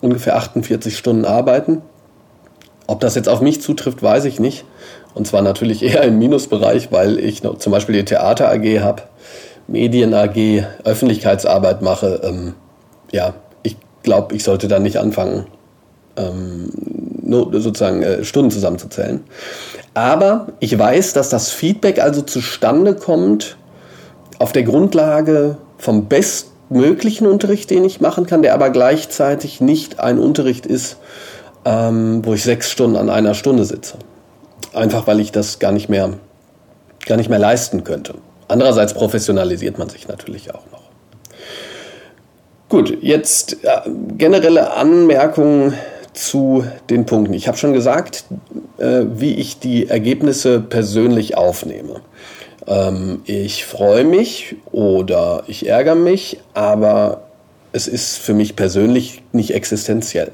ungefähr 0.00 0.36
48 0.36 0.96
Stunden 0.96 1.24
arbeiten. 1.24 1.82
Ob 2.86 3.00
das 3.00 3.14
jetzt 3.14 3.28
auf 3.28 3.40
mich 3.40 3.60
zutrifft, 3.60 4.02
weiß 4.02 4.24
ich 4.24 4.40
nicht. 4.40 4.64
Und 5.14 5.26
zwar 5.26 5.42
natürlich 5.42 5.82
eher 5.82 6.02
im 6.02 6.18
Minusbereich, 6.18 6.90
weil 6.90 7.18
ich 7.18 7.42
zum 7.42 7.72
Beispiel 7.72 7.96
die 7.96 8.04
Theater 8.04 8.50
AG 8.50 8.80
habe, 8.80 9.02
Medien 9.68 10.14
AG, 10.14 10.64
Öffentlichkeitsarbeit 10.84 11.82
mache. 11.82 12.20
Ähm, 12.24 12.54
ja, 13.12 13.34
ich 13.62 13.76
glaube, 14.02 14.34
ich 14.34 14.42
sollte 14.44 14.68
da 14.68 14.78
nicht 14.78 14.96
anfangen, 14.96 15.46
ähm, 16.16 16.70
sozusagen 17.22 18.02
äh, 18.02 18.24
Stunden 18.24 18.50
zusammenzuzählen. 18.50 19.22
Aber 19.94 20.48
ich 20.60 20.78
weiß, 20.78 21.12
dass 21.12 21.28
das 21.28 21.50
Feedback 21.50 22.00
also 22.00 22.22
zustande 22.22 22.94
kommt 22.94 23.56
auf 24.38 24.52
der 24.52 24.62
Grundlage 24.62 25.58
vom 25.78 26.06
bestmöglichen 26.06 27.26
Unterricht, 27.26 27.70
den 27.70 27.84
ich 27.84 28.00
machen 28.00 28.26
kann, 28.26 28.42
der 28.42 28.54
aber 28.54 28.70
gleichzeitig 28.70 29.60
nicht 29.60 30.00
ein 30.00 30.18
Unterricht 30.18 30.66
ist, 30.66 30.96
ähm, 31.64 32.24
wo 32.24 32.34
ich 32.34 32.42
sechs 32.42 32.70
Stunden 32.70 32.96
an 32.96 33.10
einer 33.10 33.34
Stunde 33.34 33.64
sitze. 33.64 33.96
Einfach 34.72 35.06
weil 35.06 35.20
ich 35.20 35.32
das 35.32 35.58
gar 35.58 35.72
nicht 35.72 35.88
mehr, 35.88 36.14
gar 37.06 37.16
nicht 37.16 37.28
mehr 37.28 37.38
leisten 37.38 37.84
könnte. 37.84 38.14
Andererseits 38.48 38.94
professionalisiert 38.94 39.78
man 39.78 39.88
sich 39.88 40.08
natürlich 40.08 40.54
auch 40.54 40.64
noch. 40.72 40.80
Gut, 42.68 43.02
jetzt 43.02 43.64
äh, 43.64 43.80
generelle 44.16 44.72
Anmerkungen 44.72 45.74
zu 46.12 46.64
den 46.88 47.06
Punkten. 47.06 47.34
Ich 47.34 47.48
habe 47.48 47.58
schon 47.58 47.72
gesagt, 47.72 48.24
äh, 48.78 49.02
wie 49.14 49.34
ich 49.34 49.58
die 49.58 49.88
Ergebnisse 49.88 50.60
persönlich 50.60 51.36
aufnehme. 51.36 52.00
Ähm, 52.66 53.22
ich 53.24 53.64
freue 53.64 54.04
mich 54.04 54.56
oder 54.72 55.44
ich 55.46 55.68
ärgere 55.68 55.94
mich, 55.94 56.40
aber 56.54 57.22
es 57.72 57.86
ist 57.86 58.18
für 58.18 58.34
mich 58.34 58.56
persönlich 58.56 59.22
nicht 59.32 59.54
existenziell. 59.54 60.32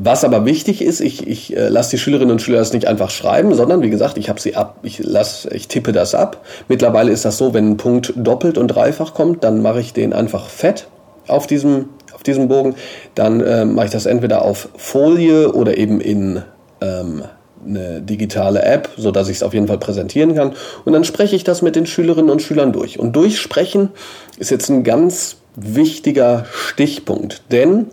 Was 0.00 0.22
aber 0.22 0.44
wichtig 0.44 0.80
ist, 0.80 1.00
ich, 1.00 1.26
ich 1.26 1.56
äh, 1.56 1.68
lasse 1.68 1.90
die 1.90 1.98
Schülerinnen 1.98 2.30
und 2.30 2.40
Schüler 2.40 2.58
das 2.58 2.72
nicht 2.72 2.86
einfach 2.86 3.10
schreiben, 3.10 3.52
sondern 3.54 3.82
wie 3.82 3.90
gesagt, 3.90 4.16
ich 4.16 4.28
habe 4.28 4.40
sie 4.40 4.54
ab, 4.54 4.78
ich, 4.84 5.00
lass, 5.02 5.48
ich 5.50 5.66
tippe 5.66 5.90
das 5.90 6.14
ab. 6.14 6.44
Mittlerweile 6.68 7.10
ist 7.10 7.24
das 7.24 7.36
so, 7.36 7.52
wenn 7.52 7.72
ein 7.72 7.76
Punkt 7.78 8.12
doppelt 8.14 8.58
und 8.58 8.68
dreifach 8.68 9.12
kommt, 9.12 9.42
dann 9.42 9.60
mache 9.60 9.80
ich 9.80 9.92
den 9.92 10.12
einfach 10.12 10.48
fett 10.48 10.86
auf 11.26 11.48
diesem 11.48 11.88
auf 12.18 12.24
diesem 12.24 12.48
Bogen, 12.48 12.74
dann 13.14 13.40
äh, 13.40 13.64
mache 13.64 13.86
ich 13.86 13.92
das 13.92 14.04
entweder 14.04 14.42
auf 14.42 14.70
Folie 14.76 15.52
oder 15.52 15.78
eben 15.78 16.00
in 16.00 16.42
ähm, 16.80 17.22
eine 17.64 18.02
digitale 18.02 18.62
App, 18.62 18.90
so 18.96 19.12
dass 19.12 19.28
ich 19.28 19.36
es 19.36 19.42
auf 19.44 19.54
jeden 19.54 19.68
Fall 19.68 19.78
präsentieren 19.78 20.34
kann. 20.34 20.54
Und 20.84 20.94
dann 20.94 21.04
spreche 21.04 21.36
ich 21.36 21.44
das 21.44 21.62
mit 21.62 21.76
den 21.76 21.86
Schülerinnen 21.86 22.30
und 22.30 22.42
Schülern 22.42 22.72
durch. 22.72 22.98
Und 22.98 23.14
durchsprechen 23.14 23.90
ist 24.36 24.50
jetzt 24.50 24.68
ein 24.68 24.82
ganz 24.82 25.36
wichtiger 25.54 26.46
Stichpunkt, 26.52 27.42
denn 27.52 27.86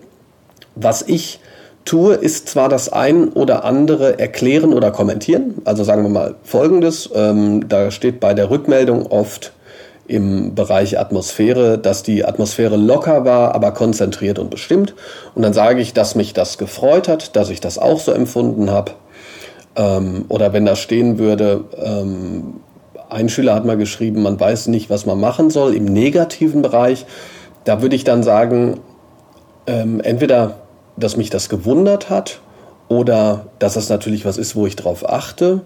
was 0.75 1.03
ich 1.03 1.39
tue, 1.85 2.15
ist 2.15 2.49
zwar 2.49 2.67
das 2.67 2.91
ein 2.91 3.29
oder 3.29 3.63
andere 3.63 4.17
erklären 4.17 4.73
oder 4.73 4.91
kommentieren. 4.91 5.61
Also 5.65 5.83
sagen 5.83 6.01
wir 6.01 6.09
mal 6.09 6.35
Folgendes. 6.43 7.11
Ähm, 7.13 7.69
da 7.69 7.91
steht 7.91 8.19
bei 8.19 8.33
der 8.33 8.49
Rückmeldung 8.49 9.05
oft 9.05 9.53
im 10.07 10.55
Bereich 10.55 10.99
Atmosphäre, 10.99 11.77
dass 11.77 12.03
die 12.03 12.25
Atmosphäre 12.25 12.77
locker 12.77 13.25
war, 13.25 13.55
aber 13.55 13.71
konzentriert 13.71 14.39
und 14.39 14.49
bestimmt. 14.49 14.93
Und 15.33 15.41
dann 15.41 15.53
sage 15.53 15.81
ich, 15.81 15.93
dass 15.93 16.15
mich 16.15 16.33
das 16.33 16.57
gefreut 16.57 17.07
hat, 17.07 17.35
dass 17.35 17.49
ich 17.49 17.59
das 17.59 17.77
auch 17.77 17.99
so 17.99 18.11
empfunden 18.11 18.69
habe. 18.69 18.91
Ähm, 19.75 20.25
oder 20.29 20.53
wenn 20.53 20.65
da 20.65 20.75
stehen 20.75 21.17
würde, 21.17 21.65
ähm, 21.83 22.61
ein 23.09 23.29
Schüler 23.29 23.55
hat 23.55 23.65
mal 23.65 23.77
geschrieben, 23.77 24.21
man 24.21 24.39
weiß 24.39 24.67
nicht, 24.67 24.89
was 24.89 25.05
man 25.05 25.19
machen 25.19 25.49
soll 25.49 25.75
im 25.75 25.85
negativen 25.85 26.61
Bereich. 26.61 27.05
Da 27.63 27.81
würde 27.81 27.95
ich 27.95 28.03
dann 28.03 28.23
sagen, 28.23 28.79
ähm, 29.67 30.01
entweder, 30.01 30.57
dass 30.97 31.17
mich 31.17 31.29
das 31.29 31.49
gewundert 31.49 32.09
hat 32.09 32.39
oder 32.87 33.47
dass 33.59 33.73
das 33.73 33.89
natürlich 33.89 34.25
was 34.25 34.37
ist, 34.37 34.55
wo 34.55 34.67
ich 34.67 34.75
drauf 34.75 35.07
achte. 35.07 35.61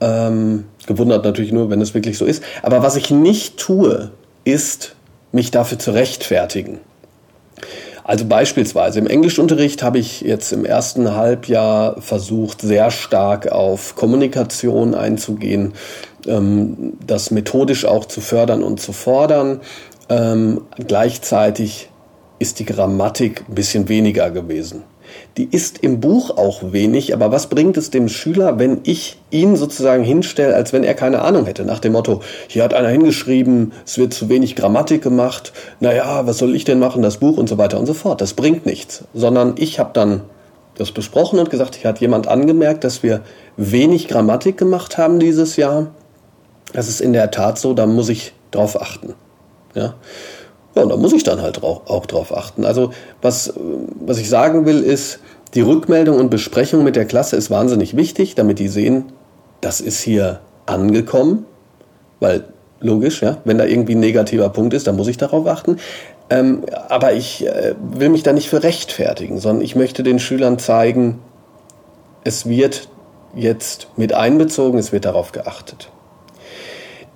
Ähm, 0.00 0.64
gewundert 0.86 1.24
natürlich 1.24 1.52
nur, 1.52 1.70
wenn 1.70 1.80
es 1.80 1.94
wirklich 1.94 2.16
so 2.16 2.24
ist. 2.24 2.42
Aber 2.62 2.82
was 2.82 2.96
ich 2.96 3.10
nicht 3.10 3.58
tue, 3.58 4.10
ist, 4.44 4.94
mich 5.32 5.50
dafür 5.50 5.78
zu 5.78 5.92
rechtfertigen. 5.92 6.80
Also 8.02 8.24
beispielsweise 8.24 8.98
im 8.98 9.06
Englischunterricht 9.06 9.82
habe 9.82 9.98
ich 9.98 10.22
jetzt 10.22 10.52
im 10.52 10.64
ersten 10.64 11.14
Halbjahr 11.14 12.00
versucht, 12.00 12.60
sehr 12.60 12.90
stark 12.90 13.52
auf 13.52 13.94
Kommunikation 13.94 14.94
einzugehen, 14.94 15.74
ähm, 16.26 16.94
das 17.06 17.30
methodisch 17.30 17.84
auch 17.84 18.06
zu 18.06 18.20
fördern 18.20 18.62
und 18.64 18.80
zu 18.80 18.92
fordern. 18.92 19.60
Ähm, 20.08 20.62
gleichzeitig 20.88 21.90
ist 22.40 22.58
die 22.58 22.64
Grammatik 22.64 23.44
ein 23.48 23.54
bisschen 23.54 23.88
weniger 23.88 24.30
gewesen. 24.30 24.82
Die 25.36 25.48
ist 25.50 25.78
im 25.78 26.00
Buch 26.00 26.36
auch 26.36 26.72
wenig, 26.72 27.14
aber 27.14 27.30
was 27.30 27.48
bringt 27.48 27.76
es 27.76 27.90
dem 27.90 28.08
Schüler, 28.08 28.58
wenn 28.58 28.80
ich 28.82 29.18
ihn 29.30 29.56
sozusagen 29.56 30.02
hinstelle, 30.02 30.54
als 30.54 30.72
wenn 30.72 30.82
er 30.82 30.94
keine 30.94 31.22
Ahnung 31.22 31.46
hätte, 31.46 31.64
nach 31.64 31.78
dem 31.78 31.92
Motto, 31.92 32.20
hier 32.48 32.64
hat 32.64 32.74
einer 32.74 32.88
hingeschrieben, 32.88 33.72
es 33.86 33.96
wird 33.96 34.12
zu 34.12 34.28
wenig 34.28 34.56
Grammatik 34.56 35.02
gemacht, 35.02 35.52
naja, 35.78 36.26
was 36.26 36.38
soll 36.38 36.54
ich 36.56 36.64
denn 36.64 36.80
machen, 36.80 37.02
das 37.02 37.18
Buch 37.18 37.38
und 37.38 37.48
so 37.48 37.58
weiter 37.58 37.78
und 37.78 37.86
so 37.86 37.94
fort. 37.94 38.20
Das 38.20 38.34
bringt 38.34 38.66
nichts, 38.66 39.04
sondern 39.14 39.54
ich 39.56 39.78
habe 39.78 39.90
dann 39.92 40.22
das 40.74 40.92
besprochen 40.92 41.38
und 41.38 41.50
gesagt, 41.50 41.76
hier 41.76 41.90
hat 41.90 42.00
jemand 42.00 42.26
angemerkt, 42.26 42.84
dass 42.84 43.02
wir 43.02 43.20
wenig 43.56 44.08
Grammatik 44.08 44.56
gemacht 44.56 44.98
haben 44.98 45.20
dieses 45.20 45.56
Jahr. 45.56 45.88
Das 46.72 46.88
ist 46.88 47.00
in 47.00 47.12
der 47.12 47.30
Tat 47.30 47.58
so, 47.58 47.74
da 47.74 47.86
muss 47.86 48.08
ich 48.08 48.32
drauf 48.50 48.80
achten. 48.80 49.14
Ja. 49.74 49.94
Ja, 50.74 50.82
und 50.82 50.88
da 50.90 50.96
muss 50.96 51.12
ich 51.12 51.24
dann 51.24 51.42
halt 51.42 51.62
auch 51.62 52.06
drauf 52.06 52.36
achten. 52.36 52.64
Also 52.64 52.92
was, 53.22 53.54
was 54.00 54.18
ich 54.18 54.28
sagen 54.28 54.66
will 54.66 54.80
ist, 54.80 55.20
die 55.54 55.62
Rückmeldung 55.62 56.18
und 56.18 56.30
Besprechung 56.30 56.84
mit 56.84 56.94
der 56.94 57.06
Klasse 57.06 57.36
ist 57.36 57.50
wahnsinnig 57.50 57.96
wichtig, 57.96 58.36
damit 58.36 58.58
die 58.60 58.68
sehen, 58.68 59.06
das 59.60 59.80
ist 59.80 60.00
hier 60.00 60.40
angekommen, 60.66 61.44
weil 62.20 62.44
logisch, 62.78 63.20
ja, 63.22 63.38
wenn 63.44 63.58
da 63.58 63.64
irgendwie 63.64 63.94
ein 63.94 64.00
negativer 64.00 64.48
Punkt 64.48 64.74
ist, 64.74 64.86
dann 64.86 64.96
muss 64.96 65.08
ich 65.08 65.16
darauf 65.16 65.46
achten. 65.46 65.78
Ähm, 66.30 66.64
aber 66.88 67.12
ich 67.12 67.44
äh, 67.44 67.74
will 67.80 68.08
mich 68.08 68.22
da 68.22 68.32
nicht 68.32 68.48
für 68.48 68.62
rechtfertigen, 68.62 69.38
sondern 69.38 69.64
ich 69.64 69.74
möchte 69.74 70.04
den 70.04 70.20
Schülern 70.20 70.58
zeigen, 70.58 71.18
es 72.22 72.48
wird 72.48 72.88
jetzt 73.34 73.88
mit 73.96 74.12
einbezogen, 74.14 74.78
es 74.78 74.92
wird 74.92 75.04
darauf 75.04 75.32
geachtet. 75.32 75.90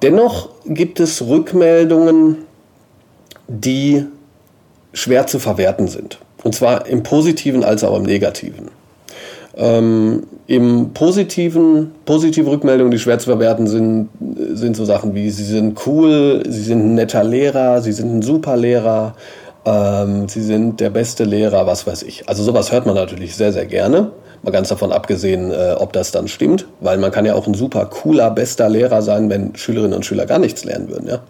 Dennoch 0.03 0.51
gibt 0.67 1.01
es 1.01 1.23
Rückmeldungen, 1.23 2.39
die 3.49 4.05
schwer 4.93 5.27
zu 5.27 5.39
verwerten 5.39 5.89
sind. 5.89 6.19
Und 6.43 6.55
zwar 6.55 6.87
im 6.87 7.03
positiven 7.03 7.65
als 7.65 7.85
auch 7.85 7.97
im 7.97 8.05
negativen. 8.05 8.71
Ähm, 9.57 10.25
Im 10.47 10.93
positiven, 10.95 11.93
positive 12.05 12.51
Rückmeldungen, 12.51 12.91
die 12.91 12.99
schwer 12.99 13.19
zu 13.19 13.27
verwerten 13.27 13.67
sind, 13.67 14.09
sind 14.53 14.77
so 14.77 14.85
Sachen 14.85 15.15
wie, 15.15 15.31
sie 15.31 15.45
sind 15.45 15.87
cool, 15.87 16.43
sie 16.47 16.63
sind 16.63 16.81
ein 16.81 16.95
netter 16.95 17.23
Lehrer, 17.23 17.81
sie 17.81 17.93
sind 17.93 18.17
ein 18.17 18.23
super 18.23 18.57
Lehrer, 18.57 19.15
ähm, 19.65 20.29
sie 20.29 20.43
sind 20.43 20.81
der 20.81 20.91
beste 20.91 21.25
Lehrer, 21.25 21.67
was 21.67 21.87
weiß 21.87 22.03
ich. 22.03 22.29
Also 22.29 22.43
sowas 22.43 22.73
hört 22.73 22.85
man 22.85 22.97
natürlich 22.97 23.37
sehr, 23.37 23.53
sehr 23.53 23.67
gerne. 23.67 24.11
Mal 24.43 24.51
ganz 24.51 24.69
davon 24.69 24.93
abgesehen, 24.93 25.53
äh, 25.53 25.77
ob 25.79 25.93
das 25.93 26.11
dann 26.11 26.27
stimmt, 26.29 26.67
weil 26.81 26.99
man 26.99 27.13
kann 27.13 27.25
ja 27.25 27.35
auch 27.35 27.47
ein 27.47 27.55
super 27.55 27.87
cooler, 27.87 28.31
bester 28.31 28.69
Lehrer 28.69 29.03
sein, 29.03 29.31
wenn 29.31 29.55
Schülerinnen 29.55 29.95
und 29.95 30.05
Schüler 30.05 30.27
gar 30.27 30.41
nichts 30.41 30.65
lernen 30.65 30.91
würden, 30.91 31.09
ja 31.09 31.21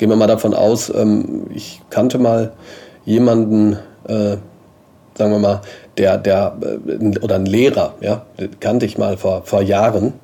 gehen 0.00 0.08
wir 0.08 0.16
mal 0.16 0.26
davon 0.26 0.54
aus, 0.54 0.90
ähm, 0.94 1.46
ich 1.54 1.82
kannte 1.90 2.18
mal 2.18 2.52
jemanden, 3.04 3.74
äh, 4.08 4.38
sagen 5.14 5.32
wir 5.32 5.38
mal, 5.38 5.60
der, 5.98 6.16
der, 6.16 6.56
äh, 6.62 7.18
oder 7.18 7.34
ein 7.34 7.44
Lehrer, 7.44 7.94
ja, 8.00 8.22
kannte 8.60 8.86
ich 8.86 8.96
mal 8.96 9.18
vor, 9.18 9.42
vor 9.44 9.60
Jahren, 9.60 10.14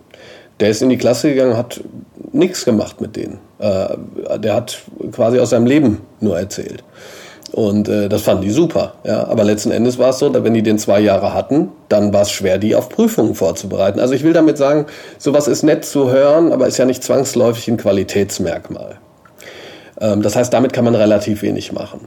der 0.60 0.70
ist 0.70 0.80
in 0.80 0.88
die 0.88 0.96
Klasse 0.96 1.28
gegangen, 1.28 1.58
hat 1.58 1.82
nichts 2.32 2.64
gemacht 2.64 3.02
mit 3.02 3.16
denen. 3.16 3.38
Äh, 3.58 4.38
der 4.38 4.54
hat 4.54 4.78
quasi 5.12 5.38
aus 5.38 5.50
seinem 5.50 5.66
Leben 5.66 6.00
nur 6.20 6.38
erzählt. 6.38 6.82
Und 7.52 7.86
äh, 7.90 8.08
das 8.08 8.22
fanden 8.22 8.44
die 8.44 8.50
super. 8.50 8.94
Ja. 9.04 9.26
Aber 9.28 9.44
letzten 9.44 9.72
Endes 9.72 9.98
war 9.98 10.10
es 10.10 10.18
so, 10.18 10.32
wenn 10.32 10.54
die 10.54 10.62
den 10.62 10.78
zwei 10.78 11.00
Jahre 11.00 11.34
hatten, 11.34 11.68
dann 11.90 12.14
war 12.14 12.22
es 12.22 12.30
schwer, 12.30 12.56
die 12.56 12.74
auf 12.74 12.88
Prüfungen 12.88 13.34
vorzubereiten. 13.34 14.00
Also 14.00 14.14
ich 14.14 14.24
will 14.24 14.32
damit 14.32 14.56
sagen, 14.56 14.86
sowas 15.18 15.48
ist 15.48 15.62
nett 15.62 15.84
zu 15.84 16.10
hören, 16.10 16.50
aber 16.50 16.66
ist 16.66 16.78
ja 16.78 16.86
nicht 16.86 17.04
zwangsläufig 17.04 17.68
ein 17.68 17.76
Qualitätsmerkmal. 17.76 18.96
Ähm, 20.00 20.22
das 20.22 20.36
heißt, 20.36 20.52
damit 20.52 20.72
kann 20.72 20.84
man 20.84 20.94
relativ 20.94 21.42
wenig 21.42 21.72
machen. 21.72 22.00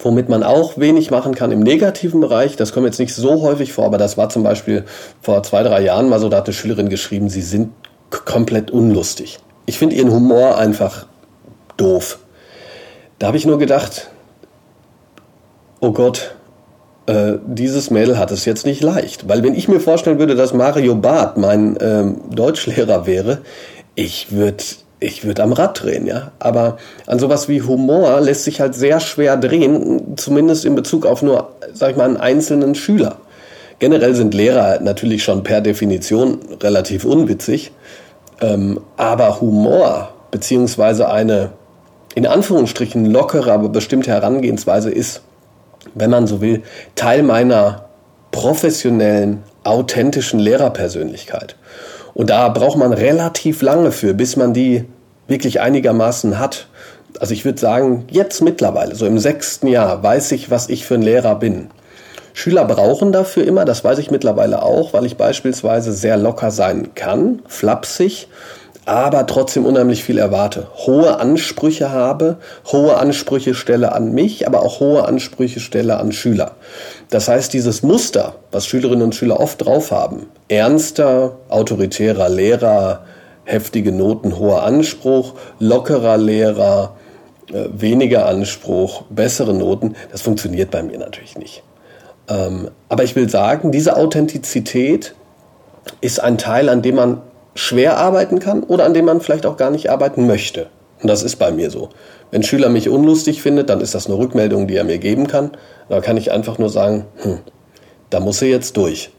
Womit 0.00 0.28
man 0.28 0.42
auch 0.42 0.76
wenig 0.76 1.10
machen 1.10 1.34
kann 1.34 1.50
im 1.50 1.60
negativen 1.60 2.20
Bereich, 2.20 2.56
das 2.56 2.72
kommt 2.72 2.86
jetzt 2.86 2.98
nicht 2.98 3.14
so 3.14 3.42
häufig 3.42 3.72
vor, 3.72 3.86
aber 3.86 3.98
das 3.98 4.18
war 4.18 4.28
zum 4.28 4.42
Beispiel 4.42 4.84
vor 5.22 5.42
zwei, 5.42 5.62
drei 5.62 5.80
Jahren 5.80 6.08
mal 6.08 6.20
so, 6.20 6.28
da 6.28 6.38
hat 6.38 6.46
eine 6.46 6.52
Schülerin 6.52 6.88
geschrieben, 6.90 7.30
sie 7.30 7.40
sind 7.40 7.72
komplett 8.10 8.70
unlustig. 8.70 9.38
Ich 9.66 9.78
finde 9.78 9.96
ihren 9.96 10.12
Humor 10.12 10.58
einfach 10.58 11.06
doof. 11.76 12.18
Da 13.18 13.28
habe 13.28 13.36
ich 13.36 13.46
nur 13.46 13.58
gedacht, 13.58 14.10
oh 15.80 15.92
Gott, 15.92 16.34
äh, 17.06 17.38
dieses 17.46 17.90
Mädel 17.90 18.18
hat 18.18 18.30
es 18.30 18.44
jetzt 18.44 18.66
nicht 18.66 18.82
leicht. 18.82 19.28
Weil 19.28 19.42
wenn 19.42 19.54
ich 19.54 19.68
mir 19.68 19.80
vorstellen 19.80 20.18
würde, 20.18 20.34
dass 20.34 20.52
Mario 20.52 20.94
Barth 20.94 21.36
mein 21.36 21.76
ähm, 21.80 22.20
Deutschlehrer 22.30 23.06
wäre, 23.06 23.38
ich 23.94 24.30
würde 24.32 24.62
ich 25.00 25.24
würde 25.24 25.42
am 25.42 25.52
Rad 25.52 25.82
drehen, 25.82 26.06
ja. 26.06 26.32
Aber 26.38 26.78
an 27.06 27.18
sowas 27.18 27.48
wie 27.48 27.62
Humor 27.62 28.20
lässt 28.20 28.44
sich 28.44 28.60
halt 28.60 28.74
sehr 28.74 29.00
schwer 29.00 29.36
drehen, 29.36 30.16
zumindest 30.16 30.64
in 30.64 30.74
Bezug 30.74 31.06
auf 31.06 31.22
nur, 31.22 31.52
sag 31.72 31.92
ich 31.92 31.96
mal, 31.96 32.04
einen 32.04 32.16
einzelnen 32.16 32.74
Schüler. 32.74 33.16
Generell 33.78 34.14
sind 34.14 34.34
Lehrer 34.34 34.80
natürlich 34.80 35.22
schon 35.22 35.44
per 35.44 35.60
Definition 35.60 36.40
relativ 36.60 37.04
unwitzig, 37.04 37.70
ähm, 38.40 38.80
aber 38.96 39.40
Humor 39.40 40.14
beziehungsweise 40.30 41.08
eine 41.08 41.50
in 42.14 42.26
Anführungsstrichen 42.26 43.06
lockere, 43.06 43.52
aber 43.52 43.68
bestimmte 43.68 44.10
Herangehensweise 44.10 44.90
ist, 44.90 45.22
wenn 45.94 46.10
man 46.10 46.26
so 46.26 46.40
will, 46.40 46.62
Teil 46.96 47.22
meiner 47.22 47.88
professionellen, 48.32 49.44
authentischen 49.62 50.40
Lehrerpersönlichkeit. 50.40 51.56
Und 52.18 52.30
da 52.30 52.48
braucht 52.48 52.76
man 52.76 52.92
relativ 52.92 53.62
lange 53.62 53.92
für, 53.92 54.12
bis 54.12 54.34
man 54.34 54.52
die 54.52 54.84
wirklich 55.28 55.60
einigermaßen 55.60 56.40
hat. 56.40 56.66
Also 57.20 57.32
ich 57.32 57.44
würde 57.44 57.60
sagen, 57.60 58.06
jetzt 58.10 58.42
mittlerweile, 58.42 58.96
so 58.96 59.06
im 59.06 59.20
sechsten 59.20 59.68
Jahr, 59.68 60.02
weiß 60.02 60.32
ich, 60.32 60.50
was 60.50 60.68
ich 60.68 60.84
für 60.84 60.94
ein 60.94 61.02
Lehrer 61.02 61.36
bin. 61.36 61.68
Schüler 62.34 62.64
brauchen 62.64 63.12
dafür 63.12 63.44
immer, 63.44 63.64
das 63.64 63.84
weiß 63.84 63.98
ich 63.98 64.10
mittlerweile 64.10 64.62
auch, 64.62 64.92
weil 64.94 65.06
ich 65.06 65.16
beispielsweise 65.16 65.92
sehr 65.92 66.16
locker 66.16 66.50
sein 66.50 66.88
kann, 66.96 67.40
flapsig 67.46 68.26
aber 68.88 69.26
trotzdem 69.26 69.66
unheimlich 69.66 70.02
viel 70.02 70.16
erwarte. 70.16 70.66
Hohe 70.86 71.20
Ansprüche 71.20 71.92
habe, 71.92 72.38
hohe 72.72 72.96
Ansprüche 72.96 73.54
stelle 73.54 73.92
an 73.92 74.12
mich, 74.12 74.46
aber 74.46 74.62
auch 74.62 74.80
hohe 74.80 75.06
Ansprüche 75.06 75.60
stelle 75.60 75.98
an 75.98 76.10
Schüler. 76.10 76.52
Das 77.10 77.28
heißt, 77.28 77.52
dieses 77.52 77.82
Muster, 77.82 78.34
was 78.52 78.66
Schülerinnen 78.66 79.02
und 79.02 79.14
Schüler 79.14 79.40
oft 79.40 79.64
drauf 79.64 79.90
haben, 79.90 80.26
ernster, 80.48 81.38
autoritärer 81.48 82.28
Lehrer, 82.28 83.04
heftige 83.44 83.92
Noten, 83.92 84.38
hoher 84.38 84.62
Anspruch, 84.62 85.34
lockerer 85.58 86.18
Lehrer, 86.18 86.96
äh, 87.50 87.64
weniger 87.72 88.26
Anspruch, 88.26 89.04
bessere 89.08 89.54
Noten, 89.54 89.96
das 90.12 90.20
funktioniert 90.20 90.70
bei 90.70 90.82
mir 90.82 90.98
natürlich 90.98 91.38
nicht. 91.38 91.62
Ähm, 92.28 92.70
aber 92.90 93.04
ich 93.04 93.16
will 93.16 93.28
sagen, 93.30 93.72
diese 93.72 93.96
Authentizität 93.96 95.14
ist 96.02 96.20
ein 96.22 96.36
Teil, 96.36 96.68
an 96.68 96.82
dem 96.82 96.96
man 96.96 97.22
schwer 97.54 97.96
arbeiten 97.96 98.38
kann 98.38 98.62
oder 98.62 98.84
an 98.84 98.92
dem 98.92 99.06
man 99.06 99.22
vielleicht 99.22 99.46
auch 99.46 99.56
gar 99.56 99.70
nicht 99.70 99.90
arbeiten 99.90 100.26
möchte. 100.26 100.66
Und 101.00 101.08
das 101.08 101.22
ist 101.22 101.36
bei 101.36 101.50
mir 101.50 101.70
so. 101.70 101.88
Wenn 102.30 102.40
ein 102.40 102.44
Schüler 102.44 102.68
mich 102.68 102.88
unlustig 102.88 103.42
findet, 103.42 103.70
dann 103.70 103.80
ist 103.80 103.94
das 103.94 104.06
eine 104.06 104.18
Rückmeldung, 104.18 104.66
die 104.66 104.76
er 104.76 104.84
mir 104.84 104.98
geben 104.98 105.26
kann. 105.26 105.52
Da 105.88 106.00
kann 106.00 106.16
ich 106.16 106.30
einfach 106.30 106.58
nur 106.58 106.68
sagen, 106.68 107.06
hm, 107.22 107.38
da 108.10 108.20
muss 108.20 108.42
er 108.42 108.48
jetzt 108.48 108.76
durch. 108.76 109.10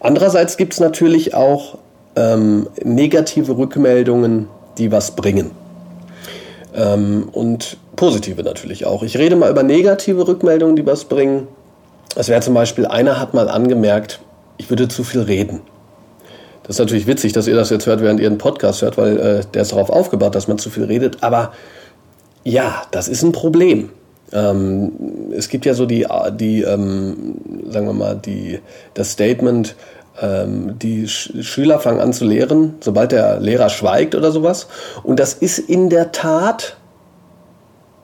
Andererseits 0.00 0.56
gibt 0.56 0.74
es 0.74 0.80
natürlich 0.80 1.34
auch 1.34 1.78
ähm, 2.14 2.68
negative 2.82 3.56
Rückmeldungen, 3.56 4.48
die 4.78 4.92
was 4.92 5.16
bringen. 5.16 5.50
Ähm, 6.74 7.28
und 7.32 7.78
positive 7.96 8.42
natürlich 8.42 8.86
auch. 8.86 9.02
Ich 9.02 9.16
rede 9.16 9.36
mal 9.36 9.50
über 9.50 9.62
negative 9.62 10.28
Rückmeldungen, 10.28 10.76
die 10.76 10.86
was 10.86 11.04
bringen. 11.04 11.48
Das 12.14 12.28
wäre 12.28 12.40
zum 12.40 12.54
Beispiel, 12.54 12.86
einer 12.86 13.18
hat 13.18 13.34
mal 13.34 13.48
angemerkt, 13.48 14.20
ich 14.58 14.70
würde 14.70 14.88
zu 14.88 15.02
viel 15.02 15.22
reden. 15.22 15.60
Das 16.62 16.76
ist 16.76 16.80
natürlich 16.80 17.06
witzig, 17.06 17.32
dass 17.32 17.46
ihr 17.46 17.54
das 17.54 17.70
jetzt 17.70 17.86
hört, 17.86 18.00
während 18.00 18.20
ihr 18.20 18.26
einen 18.26 18.38
Podcast 18.38 18.82
hört, 18.82 18.98
weil 18.98 19.18
äh, 19.18 19.40
der 19.54 19.62
ist 19.62 19.72
darauf 19.72 19.90
aufgebaut, 19.90 20.34
dass 20.34 20.48
man 20.48 20.58
zu 20.58 20.70
viel 20.70 20.84
redet. 20.84 21.22
Aber 21.22 21.52
ja, 22.46 22.82
das 22.92 23.08
ist 23.08 23.24
ein 23.24 23.32
Problem. 23.32 23.90
Ähm, 24.32 24.92
es 25.36 25.48
gibt 25.48 25.66
ja 25.66 25.74
so 25.74 25.84
die, 25.84 26.06
die 26.38 26.62
ähm, 26.62 27.40
sagen 27.68 27.86
wir 27.86 27.92
mal, 27.92 28.14
die, 28.14 28.60
das 28.94 29.10
Statement, 29.10 29.74
ähm, 30.22 30.78
die 30.78 31.08
Sch 31.08 31.32
Schüler 31.40 31.80
fangen 31.80 32.00
an 32.00 32.12
zu 32.12 32.24
lehren, 32.24 32.76
sobald 32.80 33.10
der 33.10 33.40
Lehrer 33.40 33.68
schweigt 33.68 34.14
oder 34.14 34.30
sowas. 34.30 34.68
Und 35.02 35.18
das 35.18 35.34
ist 35.34 35.58
in 35.58 35.90
der 35.90 36.12
Tat, 36.12 36.76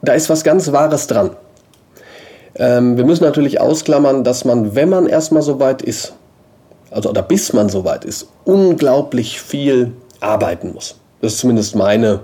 da 0.02 0.14
ist 0.14 0.28
was 0.28 0.42
ganz 0.42 0.72
Wahres 0.72 1.06
dran. 1.06 1.36
Ähm, 2.56 2.96
wir 2.96 3.04
müssen 3.04 3.22
natürlich 3.22 3.60
ausklammern, 3.60 4.24
dass 4.24 4.44
man, 4.44 4.74
wenn 4.74 4.88
man 4.88 5.06
erstmal 5.06 5.42
so 5.42 5.60
weit 5.60 5.82
ist, 5.82 6.14
also 6.90 7.10
oder 7.10 7.22
bis 7.22 7.52
man 7.52 7.68
so 7.68 7.84
weit 7.84 8.04
ist, 8.04 8.26
unglaublich 8.44 9.40
viel 9.40 9.92
arbeiten 10.18 10.72
muss. 10.72 10.96
Das 11.20 11.34
ist 11.34 11.38
zumindest 11.38 11.76
meine 11.76 12.22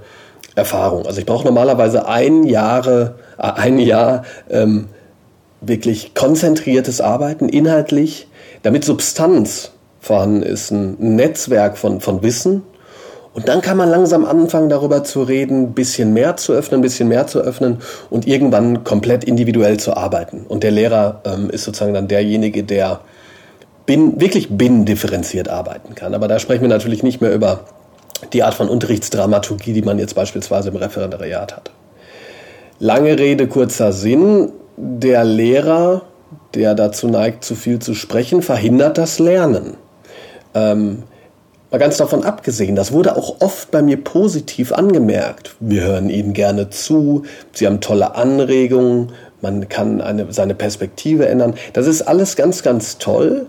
Erfahrung. 0.59 1.07
Also 1.07 1.21
ich 1.21 1.27
brauche 1.27 1.44
normalerweise 1.44 2.07
ein, 2.07 2.44
Jahre, 2.44 3.14
äh, 3.38 3.51
ein 3.53 3.79
Jahr 3.79 4.25
ähm, 4.51 4.88
wirklich 5.61 6.14
konzentriertes 6.14 7.01
Arbeiten, 7.01 7.49
inhaltlich, 7.49 8.29
damit 8.62 8.85
Substanz 8.85 9.73
vorhanden 10.01 10.42
ist, 10.42 10.71
ein 10.71 10.97
Netzwerk 11.16 11.79
von, 11.79 12.01
von 12.01 12.23
Wissen. 12.23 12.62
Und 13.35 13.49
dann 13.49 13.61
kann 13.61 13.77
man 13.77 13.88
langsam 13.88 14.25
anfangen, 14.25 14.68
darüber 14.68 15.05
zu 15.05 15.23
reden, 15.23 15.62
ein 15.62 15.73
bisschen 15.73 16.12
mehr 16.12 16.37
zu 16.37 16.53
öffnen, 16.53 16.81
ein 16.81 16.83
bisschen 16.83 17.09
mehr 17.09 17.27
zu 17.27 17.40
öffnen 17.40 17.79
und 18.11 18.27
irgendwann 18.27 18.85
komplett 18.85 19.23
individuell 19.25 19.79
zu 19.79 19.97
arbeiten. 19.97 20.44
Und 20.49 20.64
der 20.64 20.73
Lehrer 20.73 21.21
ähm, 21.25 21.51
ist 21.51 21.64
sozusagen 21.64 21.94
dann 21.94 22.09
derjenige, 22.09 22.64
der 22.64 23.01
bin, 23.87 24.21
wirklich 24.21 24.57
binnendifferenziert 24.57 25.49
arbeiten 25.49 25.94
kann. 25.94 26.14
Aber 26.14 26.27
da 26.27 26.38
sprechen 26.38 26.62
wir 26.62 26.68
natürlich 26.68 27.03
nicht 27.03 27.21
mehr 27.21 27.33
über 27.33 27.61
die 28.33 28.42
Art 28.42 28.54
von 28.54 28.68
Unterrichtsdramaturgie, 28.68 29.72
die 29.72 29.83
man 29.83 29.98
jetzt 29.98 30.14
beispielsweise 30.14 30.68
im 30.68 30.76
Referendariat 30.76 31.57
hat. 31.57 31.70
Lange 32.78 33.18
Rede, 33.18 33.48
kurzer 33.48 33.92
Sinn. 33.92 34.52
Der 34.76 35.24
Lehrer, 35.24 36.02
der 36.54 36.74
dazu 36.74 37.09
neigt, 37.09 37.44
zu 37.44 37.54
viel 37.54 37.81
zu 37.81 37.94
sprechen, 37.94 38.42
verhindert 38.42 38.96
das 38.98 39.18
Lernen. 39.18 39.76
Ähm, 40.54 41.02
mal 41.70 41.78
ganz 41.78 41.96
davon 41.96 42.24
abgesehen, 42.24 42.76
das 42.76 42.92
wurde 42.92 43.16
auch 43.16 43.40
oft 43.40 43.70
bei 43.70 43.83
mir 43.83 44.02
positiv 44.02 44.72
angemerkt. 44.72 45.57
Wir 45.59 45.83
hören 45.83 46.11
Ihnen 46.11 46.33
gerne 46.33 46.70
zu, 46.70 47.24
Sie 47.52 47.66
haben 47.66 47.81
tolle 47.81 48.14
Anregungen, 48.14 49.12
man 49.40 49.68
kann 49.68 50.00
eine, 50.00 50.33
seine 50.33 50.54
Perspektive 50.54 51.28
ändern. 51.28 51.54
Das 51.72 51.87
ist 51.87 52.02
alles 52.02 52.37
ganz, 52.37 52.62
ganz 52.62 52.98
toll, 52.98 53.46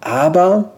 aber 0.00 0.72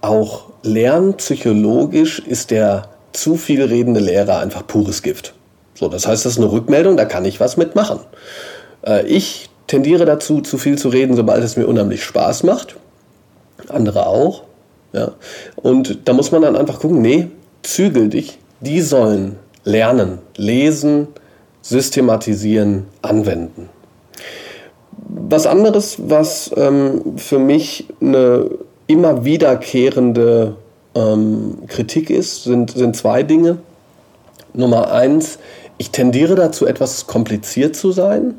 auch 0.00 0.49
lernpsychologisch 0.62 2.20
ist 2.20 2.50
der 2.50 2.88
zu 3.12 3.36
viel 3.36 3.62
redende 3.62 4.00
Lehrer 4.00 4.38
einfach 4.38 4.66
pures 4.66 5.02
Gift. 5.02 5.34
So, 5.74 5.88
das 5.88 6.06
heißt, 6.06 6.24
das 6.24 6.32
ist 6.32 6.38
eine 6.38 6.52
Rückmeldung, 6.52 6.96
da 6.96 7.04
kann 7.04 7.24
ich 7.24 7.40
was 7.40 7.56
mitmachen. 7.56 8.00
Äh, 8.86 9.06
ich 9.06 9.48
tendiere 9.66 10.04
dazu, 10.04 10.40
zu 10.40 10.58
viel 10.58 10.76
zu 10.76 10.88
reden, 10.88 11.16
sobald 11.16 11.42
es 11.42 11.56
mir 11.56 11.66
unheimlich 11.66 12.04
Spaß 12.04 12.42
macht. 12.42 12.76
Andere 13.68 14.06
auch. 14.06 14.42
Ja. 14.92 15.12
Und 15.56 16.08
da 16.08 16.12
muss 16.12 16.32
man 16.32 16.42
dann 16.42 16.56
einfach 16.56 16.80
gucken, 16.80 17.00
nee, 17.00 17.28
zügel 17.62 18.08
dich. 18.08 18.38
Die 18.60 18.80
sollen 18.80 19.36
lernen, 19.64 20.18
lesen, 20.36 21.08
systematisieren, 21.62 22.86
anwenden. 23.02 23.68
Was 25.08 25.46
anderes, 25.46 25.96
was 25.98 26.50
ähm, 26.56 27.16
für 27.16 27.38
mich 27.38 27.86
eine 28.00 28.50
immer 28.92 29.24
wiederkehrende 29.24 30.56
ähm, 30.94 31.58
Kritik 31.68 32.10
ist, 32.10 32.44
sind, 32.44 32.70
sind 32.72 32.96
zwei 32.96 33.22
Dinge. 33.22 33.58
Nummer 34.52 34.92
eins, 34.92 35.38
ich 35.78 35.90
tendiere 35.90 36.34
dazu, 36.34 36.66
etwas 36.66 37.06
kompliziert 37.06 37.76
zu 37.76 37.92
sein. 37.92 38.34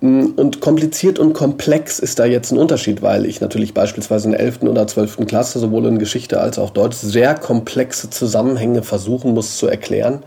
Mm, 0.00 0.32
und 0.36 0.60
kompliziert 0.60 1.18
und 1.18 1.32
komplex 1.32 2.00
ist 2.00 2.18
da 2.18 2.24
jetzt 2.24 2.50
ein 2.50 2.58
Unterschied, 2.58 3.02
weil 3.02 3.24
ich 3.24 3.40
natürlich 3.40 3.72
beispielsweise 3.72 4.26
in 4.26 4.32
der 4.32 4.40
11. 4.40 4.62
oder 4.62 4.86
12. 4.86 5.26
Klasse 5.26 5.60
sowohl 5.60 5.86
in 5.86 5.98
Geschichte 5.98 6.40
als 6.40 6.58
auch 6.58 6.70
Deutsch 6.70 6.96
sehr 6.96 7.34
komplexe 7.36 8.10
Zusammenhänge 8.10 8.82
versuchen 8.82 9.32
muss 9.32 9.56
zu 9.56 9.68
erklären. 9.68 10.24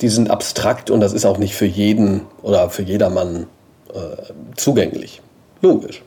Die 0.00 0.08
sind 0.08 0.30
abstrakt 0.30 0.90
und 0.90 1.00
das 1.00 1.12
ist 1.12 1.26
auch 1.26 1.38
nicht 1.38 1.54
für 1.54 1.66
jeden 1.66 2.22
oder 2.42 2.70
für 2.70 2.82
jedermann 2.82 3.46
äh, 3.94 3.98
zugänglich. 4.56 5.20
Logisch. 5.60 6.02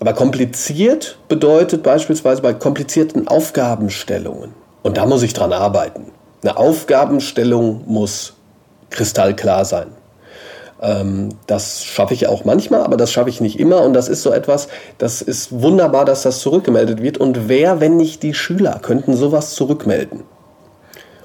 Aber 0.00 0.12
kompliziert 0.12 1.18
bedeutet 1.28 1.82
beispielsweise 1.82 2.42
bei 2.42 2.52
komplizierten 2.52 3.28
Aufgabenstellungen. 3.28 4.50
Und 4.82 4.98
da 4.98 5.06
muss 5.06 5.22
ich 5.22 5.32
dran 5.32 5.52
arbeiten. 5.52 6.12
Eine 6.42 6.56
Aufgabenstellung 6.58 7.82
muss 7.86 8.34
kristallklar 8.90 9.64
sein. 9.64 9.88
Ähm, 10.80 11.30
das 11.46 11.84
schaffe 11.84 12.14
ich 12.14 12.26
auch 12.26 12.44
manchmal, 12.44 12.82
aber 12.82 12.96
das 12.96 13.10
schaffe 13.10 13.30
ich 13.30 13.40
nicht 13.40 13.58
immer. 13.58 13.82
Und 13.82 13.94
das 13.94 14.08
ist 14.08 14.22
so 14.22 14.32
etwas, 14.32 14.68
das 14.98 15.22
ist 15.22 15.60
wunderbar, 15.62 16.04
dass 16.04 16.22
das 16.22 16.40
zurückgemeldet 16.40 17.02
wird. 17.02 17.18
Und 17.18 17.48
wer, 17.48 17.80
wenn 17.80 17.96
nicht 17.96 18.22
die 18.22 18.34
Schüler, 18.34 18.78
könnten 18.82 19.16
sowas 19.16 19.54
zurückmelden? 19.54 20.24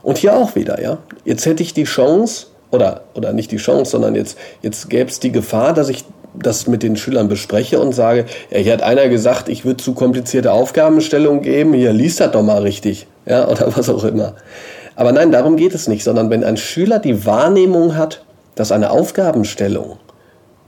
Und 0.02 0.18
hier 0.18 0.36
auch 0.36 0.56
wieder, 0.56 0.82
ja. 0.82 0.98
Jetzt 1.26 1.46
hätte 1.46 1.62
ich 1.62 1.74
die 1.74 1.84
Chance, 1.84 2.48
oder, 2.72 3.02
oder 3.14 3.34
nicht 3.34 3.52
die 3.52 3.58
Chance, 3.58 3.92
sondern 3.92 4.16
jetzt, 4.16 4.38
jetzt 4.62 4.90
gäbe 4.90 5.10
es 5.10 5.20
die 5.20 5.32
Gefahr, 5.32 5.74
dass 5.74 5.90
ich 5.90 6.06
das 6.34 6.68
mit 6.68 6.84
den 6.84 6.96
Schülern 6.96 7.28
bespreche 7.28 7.80
und 7.80 7.94
sage, 7.94 8.26
ja, 8.50 8.58
hier 8.60 8.74
hat 8.74 8.82
einer 8.82 9.10
gesagt, 9.10 9.50
ich 9.50 9.66
würde 9.66 9.84
zu 9.84 9.94
komplizierte 9.94 10.52
Aufgabenstellungen 10.52 11.42
geben, 11.42 11.74
hier 11.74 11.94
liest 11.94 12.20
das 12.20 12.32
doch 12.32 12.44
mal 12.44 12.62
richtig, 12.62 13.08
ja, 13.26 13.48
oder 13.52 13.76
was 13.76 13.90
auch 13.90 14.04
immer. 14.04 14.36
Aber 14.96 15.12
nein, 15.12 15.32
darum 15.32 15.56
geht 15.56 15.74
es 15.74 15.88
nicht, 15.88 16.04
sondern 16.04 16.30
wenn 16.30 16.44
ein 16.44 16.58
Schüler 16.58 17.00
die 17.00 17.26
Wahrnehmung 17.26 17.96
hat, 17.96 18.24
dass 18.56 18.72
eine 18.72 18.92
Aufgabenstellung 18.92 19.98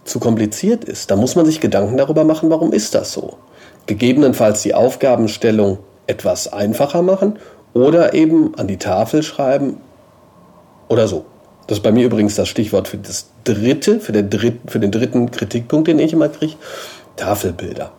zu 0.05 0.19
kompliziert 0.19 0.83
ist, 0.83 1.11
dann 1.11 1.19
muss 1.19 1.35
man 1.35 1.45
sich 1.45 1.59
Gedanken 1.59 1.97
darüber 1.97 2.23
machen, 2.23 2.49
warum 2.49 2.73
ist 2.73 2.95
das 2.95 3.13
so. 3.13 3.37
Gegebenenfalls 3.85 4.61
die 4.61 4.73
Aufgabenstellung 4.73 5.79
etwas 6.07 6.51
einfacher 6.51 7.01
machen 7.01 7.39
oder 7.73 8.13
eben 8.13 8.55
an 8.55 8.67
die 8.67 8.77
Tafel 8.77 9.23
schreiben 9.23 9.77
oder 10.87 11.07
so. 11.07 11.25
Das 11.67 11.77
ist 11.77 11.83
bei 11.83 11.91
mir 11.91 12.05
übrigens 12.05 12.35
das 12.35 12.49
Stichwort 12.49 12.87
für 12.87 12.97
das 12.97 13.27
dritte, 13.43 13.99
für 13.99 14.11
den 14.11 14.29
dritten, 14.29 14.67
für 14.67 14.79
den 14.79 14.91
dritten 14.91 15.31
Kritikpunkt, 15.31 15.87
den 15.87 15.99
ich 15.99 16.13
immer 16.13 16.29
kriege. 16.29 16.53
Tafelbilder. 17.15 17.91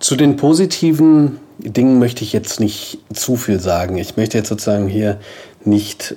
Zu 0.00 0.16
den 0.16 0.36
positiven 0.36 1.38
Dingen 1.58 1.98
möchte 1.98 2.22
ich 2.22 2.32
jetzt 2.32 2.60
nicht 2.60 2.98
zu 3.12 3.36
viel 3.36 3.60
sagen. 3.60 3.96
Ich 3.96 4.16
möchte 4.16 4.36
jetzt 4.36 4.48
sozusagen 4.48 4.88
hier 4.88 5.18
nicht 5.64 6.16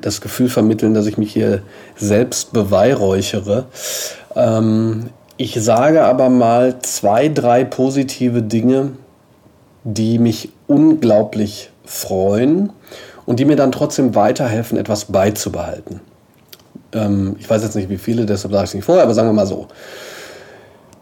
das 0.00 0.20
Gefühl 0.20 0.48
vermitteln, 0.48 0.94
dass 0.94 1.06
ich 1.06 1.18
mich 1.18 1.32
hier 1.32 1.62
selbst 1.96 2.52
beweihräuchere. 2.52 3.66
Ähm, 4.34 5.10
ich 5.36 5.54
sage 5.62 6.04
aber 6.04 6.28
mal 6.30 6.80
zwei, 6.80 7.28
drei 7.28 7.64
positive 7.64 8.42
Dinge, 8.42 8.92
die 9.84 10.18
mich 10.18 10.50
unglaublich 10.66 11.70
freuen 11.84 12.72
und 13.28 13.38
die 13.38 13.44
mir 13.44 13.56
dann 13.56 13.72
trotzdem 13.72 14.14
weiterhelfen, 14.14 14.78
etwas 14.78 15.04
beizubehalten. 15.04 16.00
Ähm, 16.94 17.36
ich 17.38 17.48
weiß 17.48 17.62
jetzt 17.62 17.76
nicht, 17.76 17.90
wie 17.90 17.98
viele, 17.98 18.24
deshalb 18.24 18.52
sage 18.52 18.64
ich 18.64 18.70
es 18.70 18.74
nicht 18.74 18.84
vorher, 18.84 19.04
aber 19.04 19.12
sagen 19.12 19.28
wir 19.28 19.34
mal 19.34 19.46
so. 19.46 19.68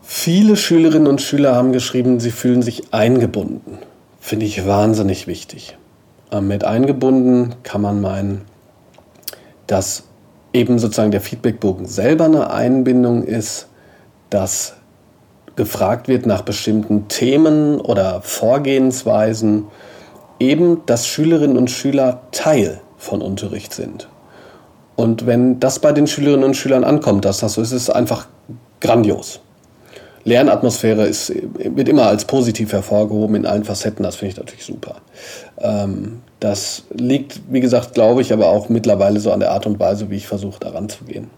Viele 0.03 0.57
Schülerinnen 0.57 1.07
und 1.07 1.23
Schüler 1.23 1.55
haben 1.55 1.71
geschrieben, 1.71 2.19
sie 2.19 2.33
fühlen 2.33 2.63
sich 2.63 2.93
eingebunden. 2.93 3.79
Finde 4.19 4.45
ich 4.45 4.67
wahnsinnig 4.67 5.29
wichtig. 5.29 5.79
Ähm, 6.33 6.49
mit 6.49 6.65
eingebunden 6.65 7.55
kann 7.63 7.81
man 7.81 8.01
meinen, 8.01 8.41
dass 9.69 10.03
eben 10.53 10.81
sozusagen 10.81 11.13
der 11.13 11.21
Feedbackbogen 11.21 11.87
selber 11.87 12.25
eine 12.25 12.51
Einbindung 12.51 13.23
ist, 13.23 13.69
dass 14.31 14.75
gefragt 15.55 16.09
wird 16.09 16.27
nach 16.27 16.43
bestimmten 16.43 17.07
Themen 17.07 17.81
oder 17.81 18.21
Vorgehensweisen, 18.21 19.67
eben, 20.39 20.83
dass 20.87 21.07
Schülerinnen 21.07 21.57
und 21.57 21.71
Schüler 21.71 22.23
Teil 22.33 22.81
von 22.97 23.23
Unterricht 23.23 23.73
sind. 23.73 24.09
Und 24.97 25.27
wenn 25.27 25.61
das 25.61 25.79
bei 25.79 25.93
den 25.93 26.07
Schülerinnen 26.07 26.45
und 26.45 26.57
Schülern 26.57 26.85
ankommt, 26.85 27.25
dass 27.25 27.41
das 27.41 27.55
so 27.55 27.63
ist, 27.63 27.73
ist 27.73 27.83
es 27.83 27.91
einfach 27.91 28.27
grandios. 28.81 29.41
Lernatmosphäre 30.25 31.07
ist, 31.07 31.33
wird 31.55 31.89
immer 31.89 32.07
als 32.07 32.25
positiv 32.25 32.73
hervorgehoben 32.73 33.37
in 33.37 33.47
allen 33.47 33.65
Facetten, 33.65 34.03
das 34.03 34.17
finde 34.17 34.33
ich 34.33 34.39
natürlich 34.39 34.65
super. 34.65 34.97
Ähm, 35.59 36.21
das 36.41 36.83
liegt, 36.93 37.41
wie 37.49 37.61
gesagt, 37.61 37.95
glaube 37.95 38.23
ich, 38.23 38.33
aber 38.33 38.49
auch 38.49 38.69
mittlerweile 38.69 39.21
so 39.21 39.31
an 39.31 39.39
der 39.39 39.53
Art 39.53 39.67
und 39.67 39.79
Weise, 39.79 40.11
wie 40.11 40.17
ich 40.17 40.27
versuche, 40.27 40.59
daran 40.59 40.89
zu 40.89 41.05
gehen. 41.05 41.31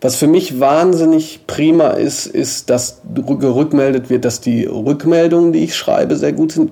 Was 0.00 0.14
für 0.14 0.28
mich 0.28 0.60
wahnsinnig 0.60 1.40
prima 1.48 1.88
ist, 1.88 2.26
ist, 2.26 2.70
dass 2.70 3.00
gerückmeldet 3.14 4.10
wird, 4.10 4.24
dass 4.24 4.40
die 4.40 4.64
Rückmeldungen, 4.64 5.52
die 5.52 5.64
ich 5.64 5.74
schreibe, 5.74 6.14
sehr 6.14 6.32
gut 6.32 6.52
sind 6.52 6.70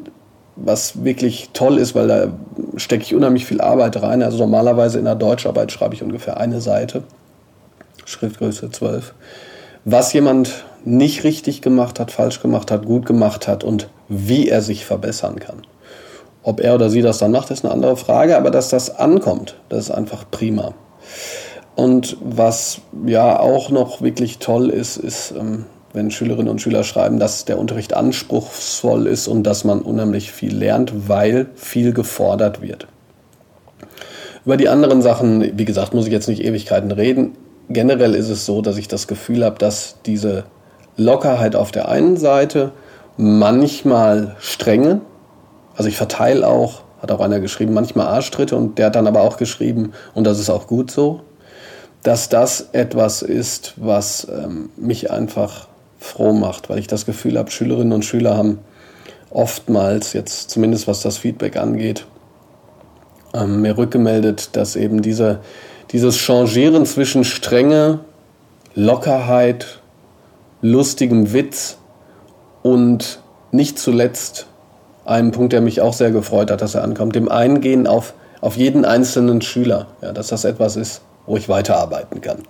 was 0.56 1.04
wirklich 1.04 1.50
toll 1.52 1.78
ist, 1.78 1.94
weil 1.94 2.08
da 2.08 2.28
stecke 2.76 3.04
ich 3.04 3.14
unheimlich 3.14 3.44
viel 3.44 3.60
Arbeit 3.60 4.02
rein. 4.02 4.22
Also 4.22 4.38
normalerweise 4.38 4.98
in 4.98 5.04
der 5.04 5.14
Deutscharbeit 5.14 5.70
schreibe 5.70 5.94
ich 5.94 6.02
ungefähr 6.02 6.38
eine 6.38 6.60
Seite, 6.60 7.04
Schriftgröße 8.04 8.70
12. 8.70 9.14
was 9.84 10.12
jemand 10.12 10.64
nicht 10.84 11.24
richtig 11.24 11.62
gemacht 11.62 12.00
hat, 12.00 12.10
falsch 12.10 12.40
gemacht 12.40 12.70
hat, 12.70 12.86
gut 12.86 13.06
gemacht 13.06 13.48
hat 13.48 13.64
und 13.64 13.88
wie 14.08 14.48
er 14.48 14.62
sich 14.62 14.86
verbessern 14.86 15.38
kann. 15.38 15.62
Ob 16.42 16.60
er 16.60 16.76
oder 16.76 16.90
sie 16.90 17.02
das 17.02 17.18
dann 17.18 17.32
macht, 17.32 17.50
ist 17.50 17.64
eine 17.64 17.74
andere 17.74 17.96
Frage, 17.96 18.36
aber 18.36 18.50
dass 18.50 18.68
das 18.68 18.96
ankommt, 18.96 19.56
das 19.68 19.86
ist 19.86 19.90
einfach 19.90 20.24
prima. 20.30 20.74
Und 21.74 22.16
was 22.20 22.80
ja 23.04 23.38
auch 23.38 23.70
noch 23.70 24.00
wirklich 24.00 24.38
toll 24.38 24.70
ist, 24.70 24.96
ist, 24.96 25.34
ähm, 25.36 25.66
wenn 25.96 26.10
Schülerinnen 26.10 26.50
und 26.50 26.60
Schüler 26.60 26.84
schreiben, 26.84 27.18
dass 27.18 27.46
der 27.46 27.58
Unterricht 27.58 27.94
anspruchsvoll 27.94 29.06
ist 29.06 29.28
und 29.28 29.44
dass 29.44 29.64
man 29.64 29.80
unheimlich 29.80 30.30
viel 30.30 30.54
lernt, 30.54 31.08
weil 31.08 31.46
viel 31.54 31.92
gefordert 31.92 32.60
wird. 32.60 32.86
Über 34.44 34.58
die 34.58 34.68
anderen 34.68 35.02
Sachen, 35.02 35.58
wie 35.58 35.64
gesagt, 35.64 35.94
muss 35.94 36.06
ich 36.06 36.12
jetzt 36.12 36.28
nicht 36.28 36.44
Ewigkeiten 36.44 36.92
reden. 36.92 37.32
Generell 37.68 38.14
ist 38.14 38.28
es 38.28 38.46
so, 38.46 38.62
dass 38.62 38.76
ich 38.76 38.86
das 38.86 39.08
Gefühl 39.08 39.44
habe, 39.44 39.58
dass 39.58 39.96
diese 40.04 40.44
Lockerheit 40.96 41.56
auf 41.56 41.72
der 41.72 41.88
einen 41.88 42.16
Seite, 42.16 42.72
manchmal 43.16 44.36
Strenge, 44.38 45.00
also 45.76 45.88
ich 45.88 45.96
verteile 45.96 46.46
auch, 46.46 46.82
hat 47.00 47.10
auch 47.10 47.20
einer 47.20 47.40
geschrieben, 47.40 47.72
manchmal 47.72 48.06
Arschtritte 48.06 48.54
und 48.54 48.78
der 48.78 48.86
hat 48.86 48.96
dann 48.96 49.06
aber 49.06 49.22
auch 49.22 49.38
geschrieben, 49.38 49.92
und 50.14 50.24
das 50.24 50.38
ist 50.38 50.50
auch 50.50 50.66
gut 50.66 50.90
so, 50.90 51.22
dass 52.02 52.28
das 52.28 52.68
etwas 52.72 53.22
ist, 53.22 53.72
was 53.76 54.28
ähm, 54.30 54.68
mich 54.76 55.10
einfach 55.10 55.68
froh 55.98 56.32
macht, 56.32 56.68
weil 56.68 56.78
ich 56.78 56.86
das 56.86 57.06
Gefühl 57.06 57.38
habe, 57.38 57.50
Schülerinnen 57.50 57.92
und 57.92 58.04
Schüler 58.04 58.36
haben 58.36 58.58
oftmals, 59.30 60.12
jetzt 60.12 60.50
zumindest 60.50 60.86
was 60.88 61.02
das 61.02 61.18
Feedback 61.18 61.56
angeht, 61.56 62.06
ähm, 63.34 63.60
mir 63.62 63.76
rückgemeldet, 63.76 64.50
dass 64.56 64.76
eben 64.76 65.02
diese, 65.02 65.40
dieses 65.92 66.16
Changieren 66.16 66.86
zwischen 66.86 67.24
Strenge, 67.24 68.00
Lockerheit, 68.74 69.80
lustigem 70.62 71.32
Witz 71.32 71.78
und 72.62 73.20
nicht 73.52 73.78
zuletzt 73.78 74.46
einem 75.04 75.30
Punkt, 75.30 75.52
der 75.52 75.60
mich 75.60 75.80
auch 75.80 75.92
sehr 75.92 76.10
gefreut 76.10 76.50
hat, 76.50 76.62
dass 76.62 76.74
er 76.74 76.82
ankommt, 76.82 77.14
dem 77.14 77.28
Eingehen 77.28 77.86
auf, 77.86 78.14
auf 78.40 78.56
jeden 78.56 78.84
einzelnen 78.84 79.40
Schüler, 79.40 79.86
ja, 80.02 80.12
dass 80.12 80.28
das 80.28 80.44
etwas 80.44 80.76
ist, 80.76 81.02
wo 81.26 81.36
ich 81.36 81.48
weiterarbeiten 81.48 82.20
kann. 82.20 82.42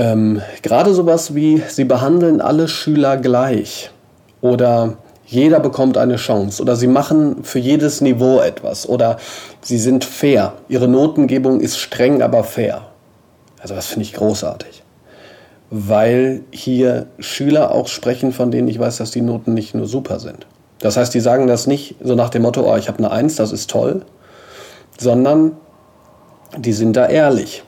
Ähm, 0.00 0.40
Gerade 0.62 0.94
sowas 0.94 1.34
wie, 1.34 1.62
sie 1.68 1.84
behandeln 1.84 2.40
alle 2.40 2.68
Schüler 2.68 3.16
gleich 3.16 3.90
oder 4.40 4.96
jeder 5.26 5.60
bekommt 5.60 5.96
eine 5.96 6.16
Chance 6.16 6.60
oder 6.62 6.74
sie 6.74 6.88
machen 6.88 7.44
für 7.44 7.58
jedes 7.58 8.00
Niveau 8.00 8.40
etwas 8.40 8.88
oder 8.88 9.18
sie 9.60 9.78
sind 9.78 10.04
fair. 10.04 10.54
Ihre 10.68 10.88
Notengebung 10.88 11.60
ist 11.60 11.78
streng, 11.78 12.22
aber 12.22 12.44
fair. 12.44 12.88
Also 13.60 13.74
das 13.74 13.86
finde 13.86 14.04
ich 14.04 14.14
großartig 14.14 14.82
weil 15.70 16.42
hier 16.50 17.06
Schüler 17.20 17.72
auch 17.72 17.86
sprechen, 17.86 18.32
von 18.32 18.50
denen 18.50 18.68
ich 18.68 18.78
weiß, 18.78 18.96
dass 18.96 19.12
die 19.12 19.20
Noten 19.20 19.54
nicht 19.54 19.74
nur 19.74 19.86
super 19.86 20.18
sind. 20.18 20.46
Das 20.80 20.96
heißt, 20.96 21.14
die 21.14 21.20
sagen 21.20 21.46
das 21.46 21.66
nicht 21.66 21.94
so 22.02 22.14
nach 22.14 22.30
dem 22.30 22.42
Motto, 22.42 22.70
oh, 22.70 22.76
ich 22.76 22.88
habe 22.88 22.98
eine 22.98 23.10
Eins, 23.10 23.36
das 23.36 23.52
ist 23.52 23.70
toll, 23.70 24.02
sondern 24.98 25.52
die 26.58 26.72
sind 26.72 26.96
da 26.96 27.06
ehrlich. 27.06 27.62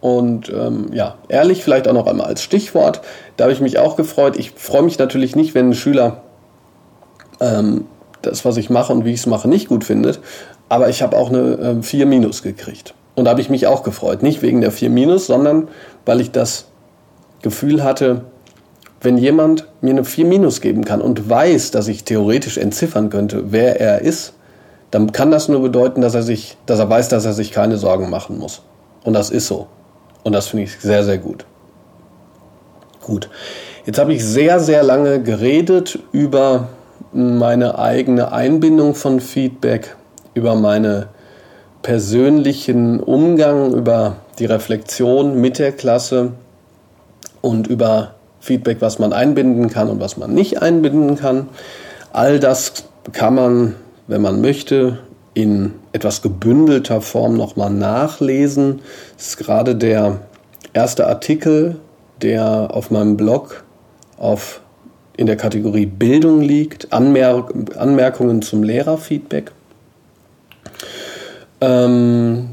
Und 0.00 0.50
ähm, 0.50 0.86
ja, 0.92 1.16
ehrlich 1.28 1.62
vielleicht 1.62 1.86
auch 1.86 1.92
noch 1.92 2.06
einmal 2.06 2.26
als 2.26 2.42
Stichwort. 2.42 3.02
Da 3.36 3.44
habe 3.44 3.52
ich 3.52 3.60
mich 3.60 3.78
auch 3.78 3.96
gefreut. 3.96 4.36
Ich 4.38 4.52
freue 4.52 4.82
mich 4.82 4.98
natürlich 4.98 5.36
nicht, 5.36 5.54
wenn 5.54 5.70
ein 5.70 5.74
Schüler 5.74 6.22
ähm, 7.40 7.84
das, 8.22 8.44
was 8.44 8.56
ich 8.56 8.70
mache 8.70 8.92
und 8.92 9.04
wie 9.04 9.12
ich 9.12 9.20
es 9.20 9.26
mache, 9.26 9.48
nicht 9.48 9.68
gut 9.68 9.84
findet. 9.84 10.20
Aber 10.68 10.88
ich 10.88 11.02
habe 11.02 11.16
auch 11.16 11.28
eine 11.28 11.78
äh, 11.80 11.82
4 11.82 12.06
Minus 12.06 12.42
gekriegt. 12.42 12.94
Und 13.14 13.24
da 13.24 13.32
habe 13.32 13.40
ich 13.40 13.50
mich 13.50 13.66
auch 13.66 13.82
gefreut. 13.82 14.22
Nicht 14.22 14.40
wegen 14.40 14.60
der 14.60 14.70
4 14.70 14.88
Minus, 14.88 15.26
sondern 15.26 15.68
weil 16.06 16.20
ich 16.20 16.30
das 16.30 16.66
Gefühl 17.42 17.82
hatte, 17.82 18.22
wenn 19.00 19.16
jemand 19.16 19.66
mir 19.80 19.90
eine 19.90 20.04
4 20.04 20.26
minus 20.26 20.60
geben 20.60 20.84
kann 20.84 21.00
und 21.00 21.28
weiß, 21.28 21.70
dass 21.70 21.88
ich 21.88 22.04
theoretisch 22.04 22.58
entziffern 22.58 23.08
könnte, 23.08 23.44
wer 23.50 23.80
er 23.80 24.02
ist, 24.02 24.34
dann 24.90 25.12
kann 25.12 25.30
das 25.30 25.48
nur 25.48 25.62
bedeuten, 25.62 26.00
dass 26.00 26.14
er 26.14 26.22
sich, 26.22 26.56
dass 26.66 26.78
er 26.78 26.90
weiß, 26.90 27.08
dass 27.08 27.24
er 27.24 27.32
sich 27.32 27.52
keine 27.52 27.78
Sorgen 27.78 28.10
machen 28.10 28.38
muss. 28.38 28.62
Und 29.04 29.14
das 29.14 29.30
ist 29.30 29.46
so. 29.46 29.68
Und 30.22 30.32
das 30.32 30.48
finde 30.48 30.64
ich 30.64 30.76
sehr, 30.78 31.04
sehr 31.04 31.18
gut. 31.18 31.44
Gut. 33.00 33.30
Jetzt 33.86 33.98
habe 33.98 34.12
ich 34.12 34.24
sehr, 34.24 34.60
sehr 34.60 34.82
lange 34.82 35.22
geredet 35.22 35.98
über 36.12 36.68
meine 37.12 37.78
eigene 37.78 38.32
Einbindung 38.32 38.94
von 38.94 39.20
Feedback, 39.20 39.96
über 40.34 40.54
meine 40.54 41.08
persönlichen 41.82 43.00
Umgang, 43.00 43.72
über 43.72 44.16
die 44.38 44.44
Reflexion 44.44 45.40
mit 45.40 45.58
der 45.58 45.72
Klasse, 45.72 46.32
und 47.40 47.66
über 47.66 48.14
Feedback, 48.40 48.78
was 48.80 48.98
man 48.98 49.12
einbinden 49.12 49.68
kann 49.68 49.88
und 49.88 50.00
was 50.00 50.16
man 50.16 50.32
nicht 50.32 50.62
einbinden 50.62 51.16
kann. 51.16 51.48
All 52.12 52.38
das 52.38 52.84
kann 53.12 53.34
man, 53.34 53.74
wenn 54.06 54.22
man 54.22 54.40
möchte, 54.40 54.98
in 55.34 55.74
etwas 55.92 56.22
gebündelter 56.22 57.00
Form 57.00 57.36
nochmal 57.36 57.70
nachlesen. 57.70 58.80
Das 59.16 59.28
ist 59.28 59.36
gerade 59.38 59.76
der 59.76 60.20
erste 60.72 61.06
Artikel, 61.06 61.76
der 62.22 62.74
auf 62.74 62.90
meinem 62.90 63.16
Blog 63.16 63.64
auf, 64.18 64.60
in 65.16 65.26
der 65.26 65.36
Kategorie 65.36 65.86
Bildung 65.86 66.40
liegt, 66.40 66.92
Anmerk 66.92 67.52
Anmerkungen 67.76 68.42
zum 68.42 68.62
Lehrerfeedback. 68.62 69.52
Ähm, 71.60 72.48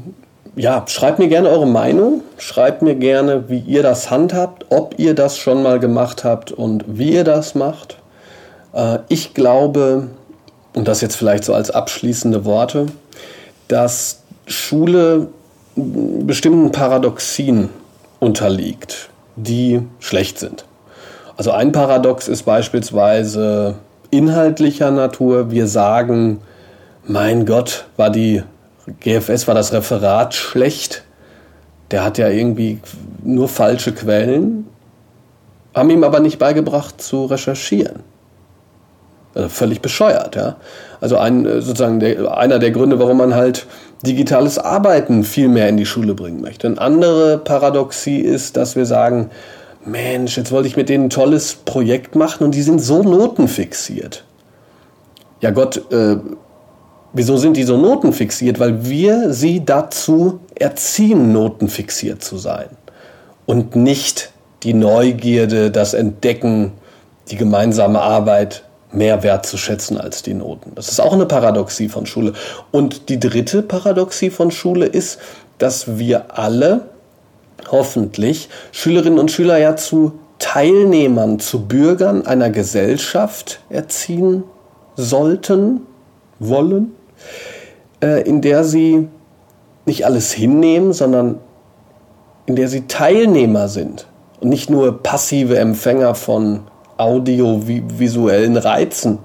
ja, 0.56 0.84
schreibt 0.88 1.18
mir 1.18 1.28
gerne 1.28 1.48
eure 1.48 1.66
Meinung. 1.66 2.22
Schreibt 2.36 2.82
mir 2.82 2.94
gerne, 2.94 3.48
wie 3.48 3.60
ihr 3.60 3.82
das 3.82 4.10
handhabt, 4.10 4.66
ob 4.70 4.98
ihr 4.98 5.14
das 5.14 5.38
schon 5.38 5.62
mal 5.62 5.78
gemacht 5.78 6.24
habt 6.24 6.52
und 6.52 6.84
wie 6.88 7.12
ihr 7.12 7.24
das 7.24 7.54
macht. 7.54 7.98
Äh, 8.72 8.98
ich 9.08 9.34
glaube, 9.34 10.08
und 10.74 10.88
das 10.88 11.00
jetzt 11.00 11.16
vielleicht 11.16 11.44
so 11.44 11.54
als 11.54 11.70
abschließende 11.70 12.44
Worte, 12.44 12.86
dass 13.68 14.22
Schule 14.46 15.28
bestimmten 15.76 16.72
Paradoxien 16.72 17.68
unterliegt, 18.18 19.10
die 19.36 19.82
schlecht 20.00 20.38
sind. 20.38 20.64
Also 21.36 21.52
ein 21.52 21.70
Paradox 21.70 22.26
ist 22.26 22.42
beispielsweise 22.42 23.76
inhaltlicher 24.10 24.90
Natur. 24.90 25.50
Wir 25.50 25.68
sagen, 25.68 26.40
mein 27.04 27.46
Gott, 27.46 27.86
war 27.96 28.10
die 28.10 28.42
GFS 29.00 29.46
war 29.46 29.54
das 29.54 29.72
Referat 29.72 30.34
schlecht. 30.34 31.04
Der 31.90 32.04
hat 32.04 32.18
ja 32.18 32.28
irgendwie 32.28 32.80
nur 33.22 33.48
falsche 33.48 33.92
Quellen, 33.92 34.66
haben 35.74 35.90
ihm 35.90 36.04
aber 36.04 36.20
nicht 36.20 36.38
beigebracht 36.38 37.00
zu 37.00 37.26
recherchieren. 37.26 38.00
Also 39.38 39.50
völlig 39.50 39.80
bescheuert, 39.80 40.34
ja. 40.34 40.56
Also 41.00 41.16
ein, 41.16 41.46
äh, 41.46 41.62
sozusagen 41.62 42.00
der, 42.00 42.36
einer 42.36 42.58
der 42.58 42.72
Gründe, 42.72 42.98
warum 42.98 43.18
man 43.18 43.36
halt 43.36 43.68
digitales 44.04 44.58
Arbeiten 44.58 45.22
viel 45.22 45.46
mehr 45.46 45.68
in 45.68 45.76
die 45.76 45.86
Schule 45.86 46.14
bringen 46.14 46.40
möchte. 46.40 46.66
Eine 46.66 46.80
andere 46.80 47.38
Paradoxie 47.38 48.18
ist, 48.18 48.56
dass 48.56 48.74
wir 48.74 48.84
sagen, 48.84 49.30
Mensch, 49.84 50.36
jetzt 50.36 50.50
wollte 50.50 50.66
ich 50.66 50.76
mit 50.76 50.88
denen 50.88 51.04
ein 51.04 51.10
tolles 51.10 51.54
Projekt 51.54 52.16
machen 52.16 52.42
und 52.42 52.54
die 52.56 52.62
sind 52.62 52.80
so 52.80 53.04
notenfixiert. 53.04 54.24
Ja 55.40 55.52
Gott, 55.52 55.80
äh, 55.92 56.16
Wieso 57.14 57.38
sind 57.38 57.56
die 57.56 57.62
so 57.62 57.78
notenfixiert? 57.78 58.60
Weil 58.60 58.84
wir 58.84 59.32
sie 59.32 59.64
dazu 59.64 60.40
erziehen, 60.54 61.32
notenfixiert 61.32 62.22
zu 62.22 62.36
sein. 62.36 62.68
Und 63.46 63.74
nicht 63.74 64.30
die 64.62 64.74
Neugierde, 64.74 65.70
das 65.70 65.94
Entdecken, 65.94 66.72
die 67.30 67.36
gemeinsame 67.36 68.00
Arbeit 68.00 68.64
mehr 68.90 69.22
wertzuschätzen 69.22 69.98
als 69.98 70.22
die 70.22 70.34
Noten. 70.34 70.72
Das 70.74 70.88
ist 70.88 71.00
auch 71.00 71.12
eine 71.12 71.26
Paradoxie 71.26 71.88
von 71.88 72.06
Schule. 72.06 72.32
Und 72.70 73.08
die 73.08 73.20
dritte 73.20 73.62
Paradoxie 73.62 74.30
von 74.30 74.50
Schule 74.50 74.86
ist, 74.86 75.18
dass 75.58 75.98
wir 75.98 76.38
alle 76.38 76.88
hoffentlich 77.70 78.48
Schülerinnen 78.72 79.18
und 79.18 79.30
Schüler 79.30 79.58
ja 79.58 79.76
zu 79.76 80.18
Teilnehmern, 80.38 81.40
zu 81.40 81.66
Bürgern 81.66 82.24
einer 82.26 82.50
Gesellschaft 82.50 83.60
erziehen 83.68 84.44
sollten, 84.96 85.80
wollen 86.38 86.92
äh, 88.00 88.22
in 88.22 88.40
der 88.40 88.64
sie 88.64 89.08
nicht 89.86 90.06
alles 90.06 90.32
hinnehmen, 90.32 90.92
sondern 90.92 91.40
in 92.46 92.56
der 92.56 92.68
sie 92.68 92.86
Teilnehmer 92.86 93.68
sind 93.68 94.06
und 94.40 94.48
nicht 94.48 94.70
nur 94.70 95.02
passive 95.02 95.58
Empfänger 95.58 96.14
von 96.14 96.62
audiovisuellen 96.98 98.56
Reizen, 98.56 99.18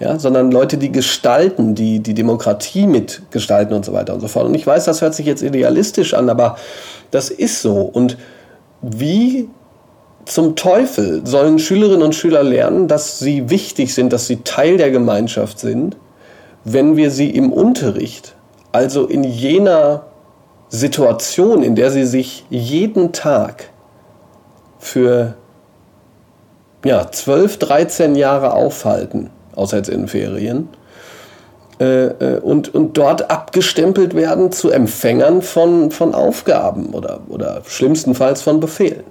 ja, 0.00 0.18
sondern 0.18 0.50
Leute, 0.50 0.78
die 0.78 0.92
gestalten, 0.92 1.74
die 1.74 2.00
die 2.00 2.14
Demokratie 2.14 2.86
mitgestalten 2.86 3.74
und 3.74 3.84
so 3.84 3.92
weiter 3.92 4.14
und 4.14 4.20
so 4.20 4.28
fort. 4.28 4.46
Und 4.46 4.54
ich 4.54 4.66
weiß, 4.66 4.84
das 4.84 5.00
hört 5.00 5.14
sich 5.14 5.26
jetzt 5.26 5.42
idealistisch 5.42 6.14
an, 6.14 6.28
aber 6.28 6.56
das 7.10 7.30
ist 7.30 7.62
so. 7.62 7.80
Und 7.80 8.18
wie 8.80 9.48
zum 10.24 10.56
Teufel 10.56 11.24
sollen 11.24 11.58
Schülerinnen 11.58 12.02
und 12.02 12.14
Schüler 12.14 12.42
lernen, 12.42 12.88
dass 12.88 13.18
sie 13.18 13.48
wichtig 13.50 13.94
sind, 13.94 14.12
dass 14.12 14.26
sie 14.26 14.42
Teil 14.42 14.76
der 14.76 14.90
Gemeinschaft 14.90 15.58
sind, 15.58 15.96
wenn 16.64 16.96
wir 16.96 17.10
sie 17.10 17.30
im 17.30 17.52
Unterricht, 17.52 18.34
also 18.72 19.06
in 19.06 19.24
jener 19.24 20.06
Situation, 20.68 21.62
in 21.62 21.74
der 21.74 21.90
sie 21.90 22.06
sich 22.06 22.44
jeden 22.50 23.12
Tag 23.12 23.70
für 24.78 25.34
ja, 26.84 27.10
12, 27.10 27.58
13 27.58 28.14
Jahre 28.14 28.54
aufhalten, 28.54 29.30
außer 29.54 29.76
jetzt 29.78 29.88
in 29.88 30.08
Ferien, 30.08 30.68
äh, 31.80 32.06
äh, 32.06 32.40
und, 32.40 32.74
und 32.74 32.96
dort 32.96 33.30
abgestempelt 33.30 34.14
werden 34.14 34.52
zu 34.52 34.70
Empfängern 34.70 35.42
von, 35.42 35.90
von 35.90 36.14
Aufgaben 36.14 36.94
oder, 36.94 37.20
oder 37.28 37.62
schlimmstenfalls 37.66 38.42
von 38.42 38.60
Befehlen. 38.60 39.04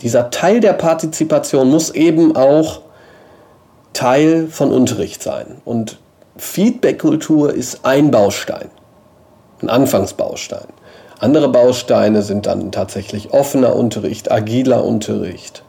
Dieser 0.00 0.30
Teil 0.30 0.60
der 0.60 0.74
Partizipation 0.74 1.68
muss 1.70 1.90
eben 1.90 2.36
auch 2.36 2.82
Teil 3.92 4.46
von 4.46 4.70
Unterricht 4.70 5.22
sein. 5.22 5.60
Und 5.64 5.98
Feedback-Kultur 6.36 7.52
ist 7.52 7.84
ein 7.84 8.10
Baustein, 8.10 8.70
ein 9.60 9.68
Anfangsbaustein. 9.68 10.68
Andere 11.18 11.48
Bausteine 11.48 12.22
sind 12.22 12.46
dann 12.46 12.70
tatsächlich 12.70 13.32
offener 13.32 13.74
Unterricht, 13.74 14.30
agiler 14.30 14.84
Unterricht, 14.84 15.64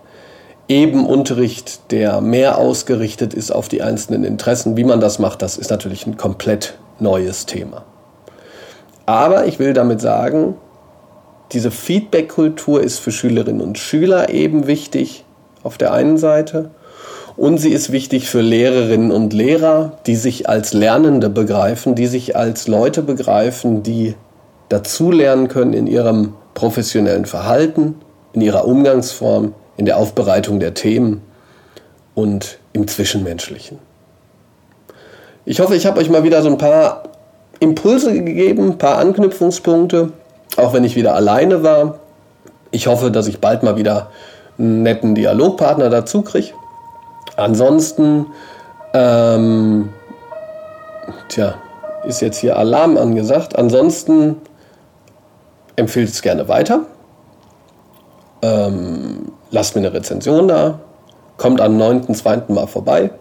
eben 0.69 1.05
Unterricht, 1.05 1.91
der 1.91 2.21
mehr 2.21 2.57
ausgerichtet 2.57 3.33
ist 3.33 3.51
auf 3.51 3.67
die 3.67 3.81
einzelnen 3.81 4.23
Interessen. 4.23 4.77
Wie 4.77 4.85
man 4.85 5.01
das 5.01 5.19
macht, 5.19 5.41
das 5.41 5.57
ist 5.57 5.71
natürlich 5.71 6.05
ein 6.05 6.15
komplett 6.15 6.75
neues 6.99 7.45
Thema. 7.45 7.83
Aber 9.05 9.47
ich 9.47 9.57
will 9.57 9.73
damit 9.73 9.99
sagen, 9.99 10.55
diese 11.51 11.71
Feedback-Kultur 11.71 12.81
ist 12.81 12.99
für 12.99 13.11
Schülerinnen 13.11 13.61
und 13.61 13.79
Schüler 13.79 14.29
eben 14.29 14.67
wichtig 14.67 15.25
auf 15.63 15.79
der 15.79 15.91
einen 15.91 16.17
Seite 16.17 16.69
und 17.35 17.57
sie 17.57 17.71
ist 17.71 17.91
wichtig 17.91 18.29
für 18.29 18.41
Lehrerinnen 18.41 19.11
und 19.11 19.33
Lehrer, 19.33 19.93
die 20.05 20.15
sich 20.15 20.47
als 20.47 20.73
Lernende 20.73 21.29
begreifen, 21.29 21.95
die 21.95 22.05
sich 22.05 22.35
als 22.35 22.67
Leute 22.67 23.01
begreifen, 23.01 23.81
die 23.81 24.13
dazulernen 24.67 25.47
können 25.47 25.73
in 25.73 25.87
ihrem 25.87 26.33
professionellen 26.53 27.25
Verhalten, 27.25 27.95
in 28.33 28.41
ihrer 28.41 28.67
Umgangsform, 28.67 29.53
in 29.79 29.85
der 29.85 29.95
Aufbereitung 29.95 30.59
der 30.59 30.73
Themen 30.73 31.21
und 32.13 32.59
im 32.73 32.85
Zwischenmenschlichen. 32.89 33.79
Ich 35.45 35.61
hoffe, 35.61 35.73
ich 35.73 35.85
habe 35.85 36.01
euch 36.01 36.09
mal 36.09 36.23
wieder 36.23 36.41
so 36.41 36.49
ein 36.49 36.57
paar 36.57 37.03
Impulse 37.61 38.13
gegeben, 38.13 38.71
ein 38.71 38.77
paar 38.77 38.97
Anknüpfungspunkte, 38.97 40.11
auch 40.57 40.73
wenn 40.73 40.83
ich 40.83 40.97
wieder 40.97 41.15
alleine 41.15 41.63
war. 41.63 41.99
Ich 42.71 42.87
hoffe, 42.87 43.09
dass 43.09 43.27
ich 43.27 43.39
bald 43.39 43.63
mal 43.63 43.77
wieder 43.77 44.09
einen 44.57 44.83
netten 44.83 45.15
Dialogpartner 45.15 45.89
dazu 45.89 46.23
kriege. 46.23 46.49
Ansonsten, 47.37 48.25
ähm, 48.93 49.93
tja, 51.29 51.55
ist 52.05 52.19
jetzt 52.19 52.39
hier 52.39 52.57
Alarm 52.57 52.97
angesagt. 52.97 53.57
Ansonsten 53.57 54.35
empfehlt 55.77 56.09
es 56.09 56.21
gerne 56.21 56.49
weiter. 56.49 56.81
Ähm, 58.41 59.31
lasst 59.51 59.75
mir 59.75 59.81
eine 59.81 59.93
Rezension 59.93 60.47
da. 60.47 60.79
Kommt 61.37 61.61
am 61.61 61.77
9.2. 61.79 62.51
mal 62.51 62.67
vorbei. 62.67 63.11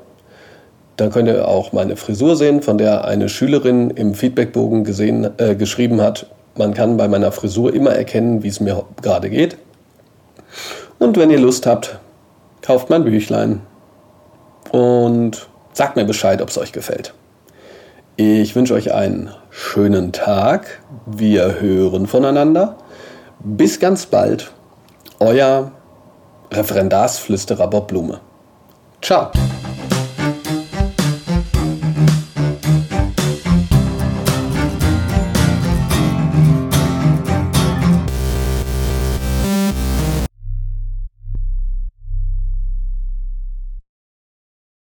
Dann 0.96 1.10
könnt 1.10 1.28
ihr 1.28 1.46
auch 1.46 1.72
meine 1.72 1.96
Frisur 1.96 2.34
sehen, 2.34 2.62
von 2.62 2.78
der 2.78 3.04
eine 3.04 3.28
Schülerin 3.28 3.90
im 3.90 4.14
Feedbackbogen 4.14 4.82
gesehen, 4.82 5.30
äh, 5.38 5.54
geschrieben 5.54 6.00
hat, 6.00 6.26
man 6.58 6.74
kann 6.74 6.96
bei 6.96 7.06
meiner 7.06 7.30
Frisur 7.30 7.72
immer 7.72 7.92
erkennen, 7.92 8.42
wie 8.42 8.48
es 8.48 8.58
mir 8.58 8.84
gerade 9.00 9.30
geht. 9.30 9.56
Und 10.98 11.16
wenn 11.16 11.30
ihr 11.30 11.38
Lust 11.38 11.66
habt, 11.66 12.00
kauft 12.62 12.90
mein 12.90 13.04
Büchlein 13.04 13.60
und 14.72 15.48
sagt 15.72 15.94
mir 15.94 16.04
Bescheid, 16.04 16.42
ob 16.42 16.48
es 16.48 16.58
euch 16.58 16.72
gefällt. 16.72 17.14
Ich 18.16 18.56
wünsche 18.56 18.74
euch 18.74 18.92
einen 18.92 19.30
schönen 19.50 20.10
Tag. 20.10 20.80
Wir 21.06 21.60
hören 21.60 22.08
voneinander. 22.08 22.76
Bis 23.38 23.78
ganz 23.78 24.06
bald. 24.06 24.50
Euer 25.20 25.70
Referendarsflüsterer 26.52 27.68
Bob 27.68 27.88
Blume. 27.88 28.20
Ciao. 29.02 29.30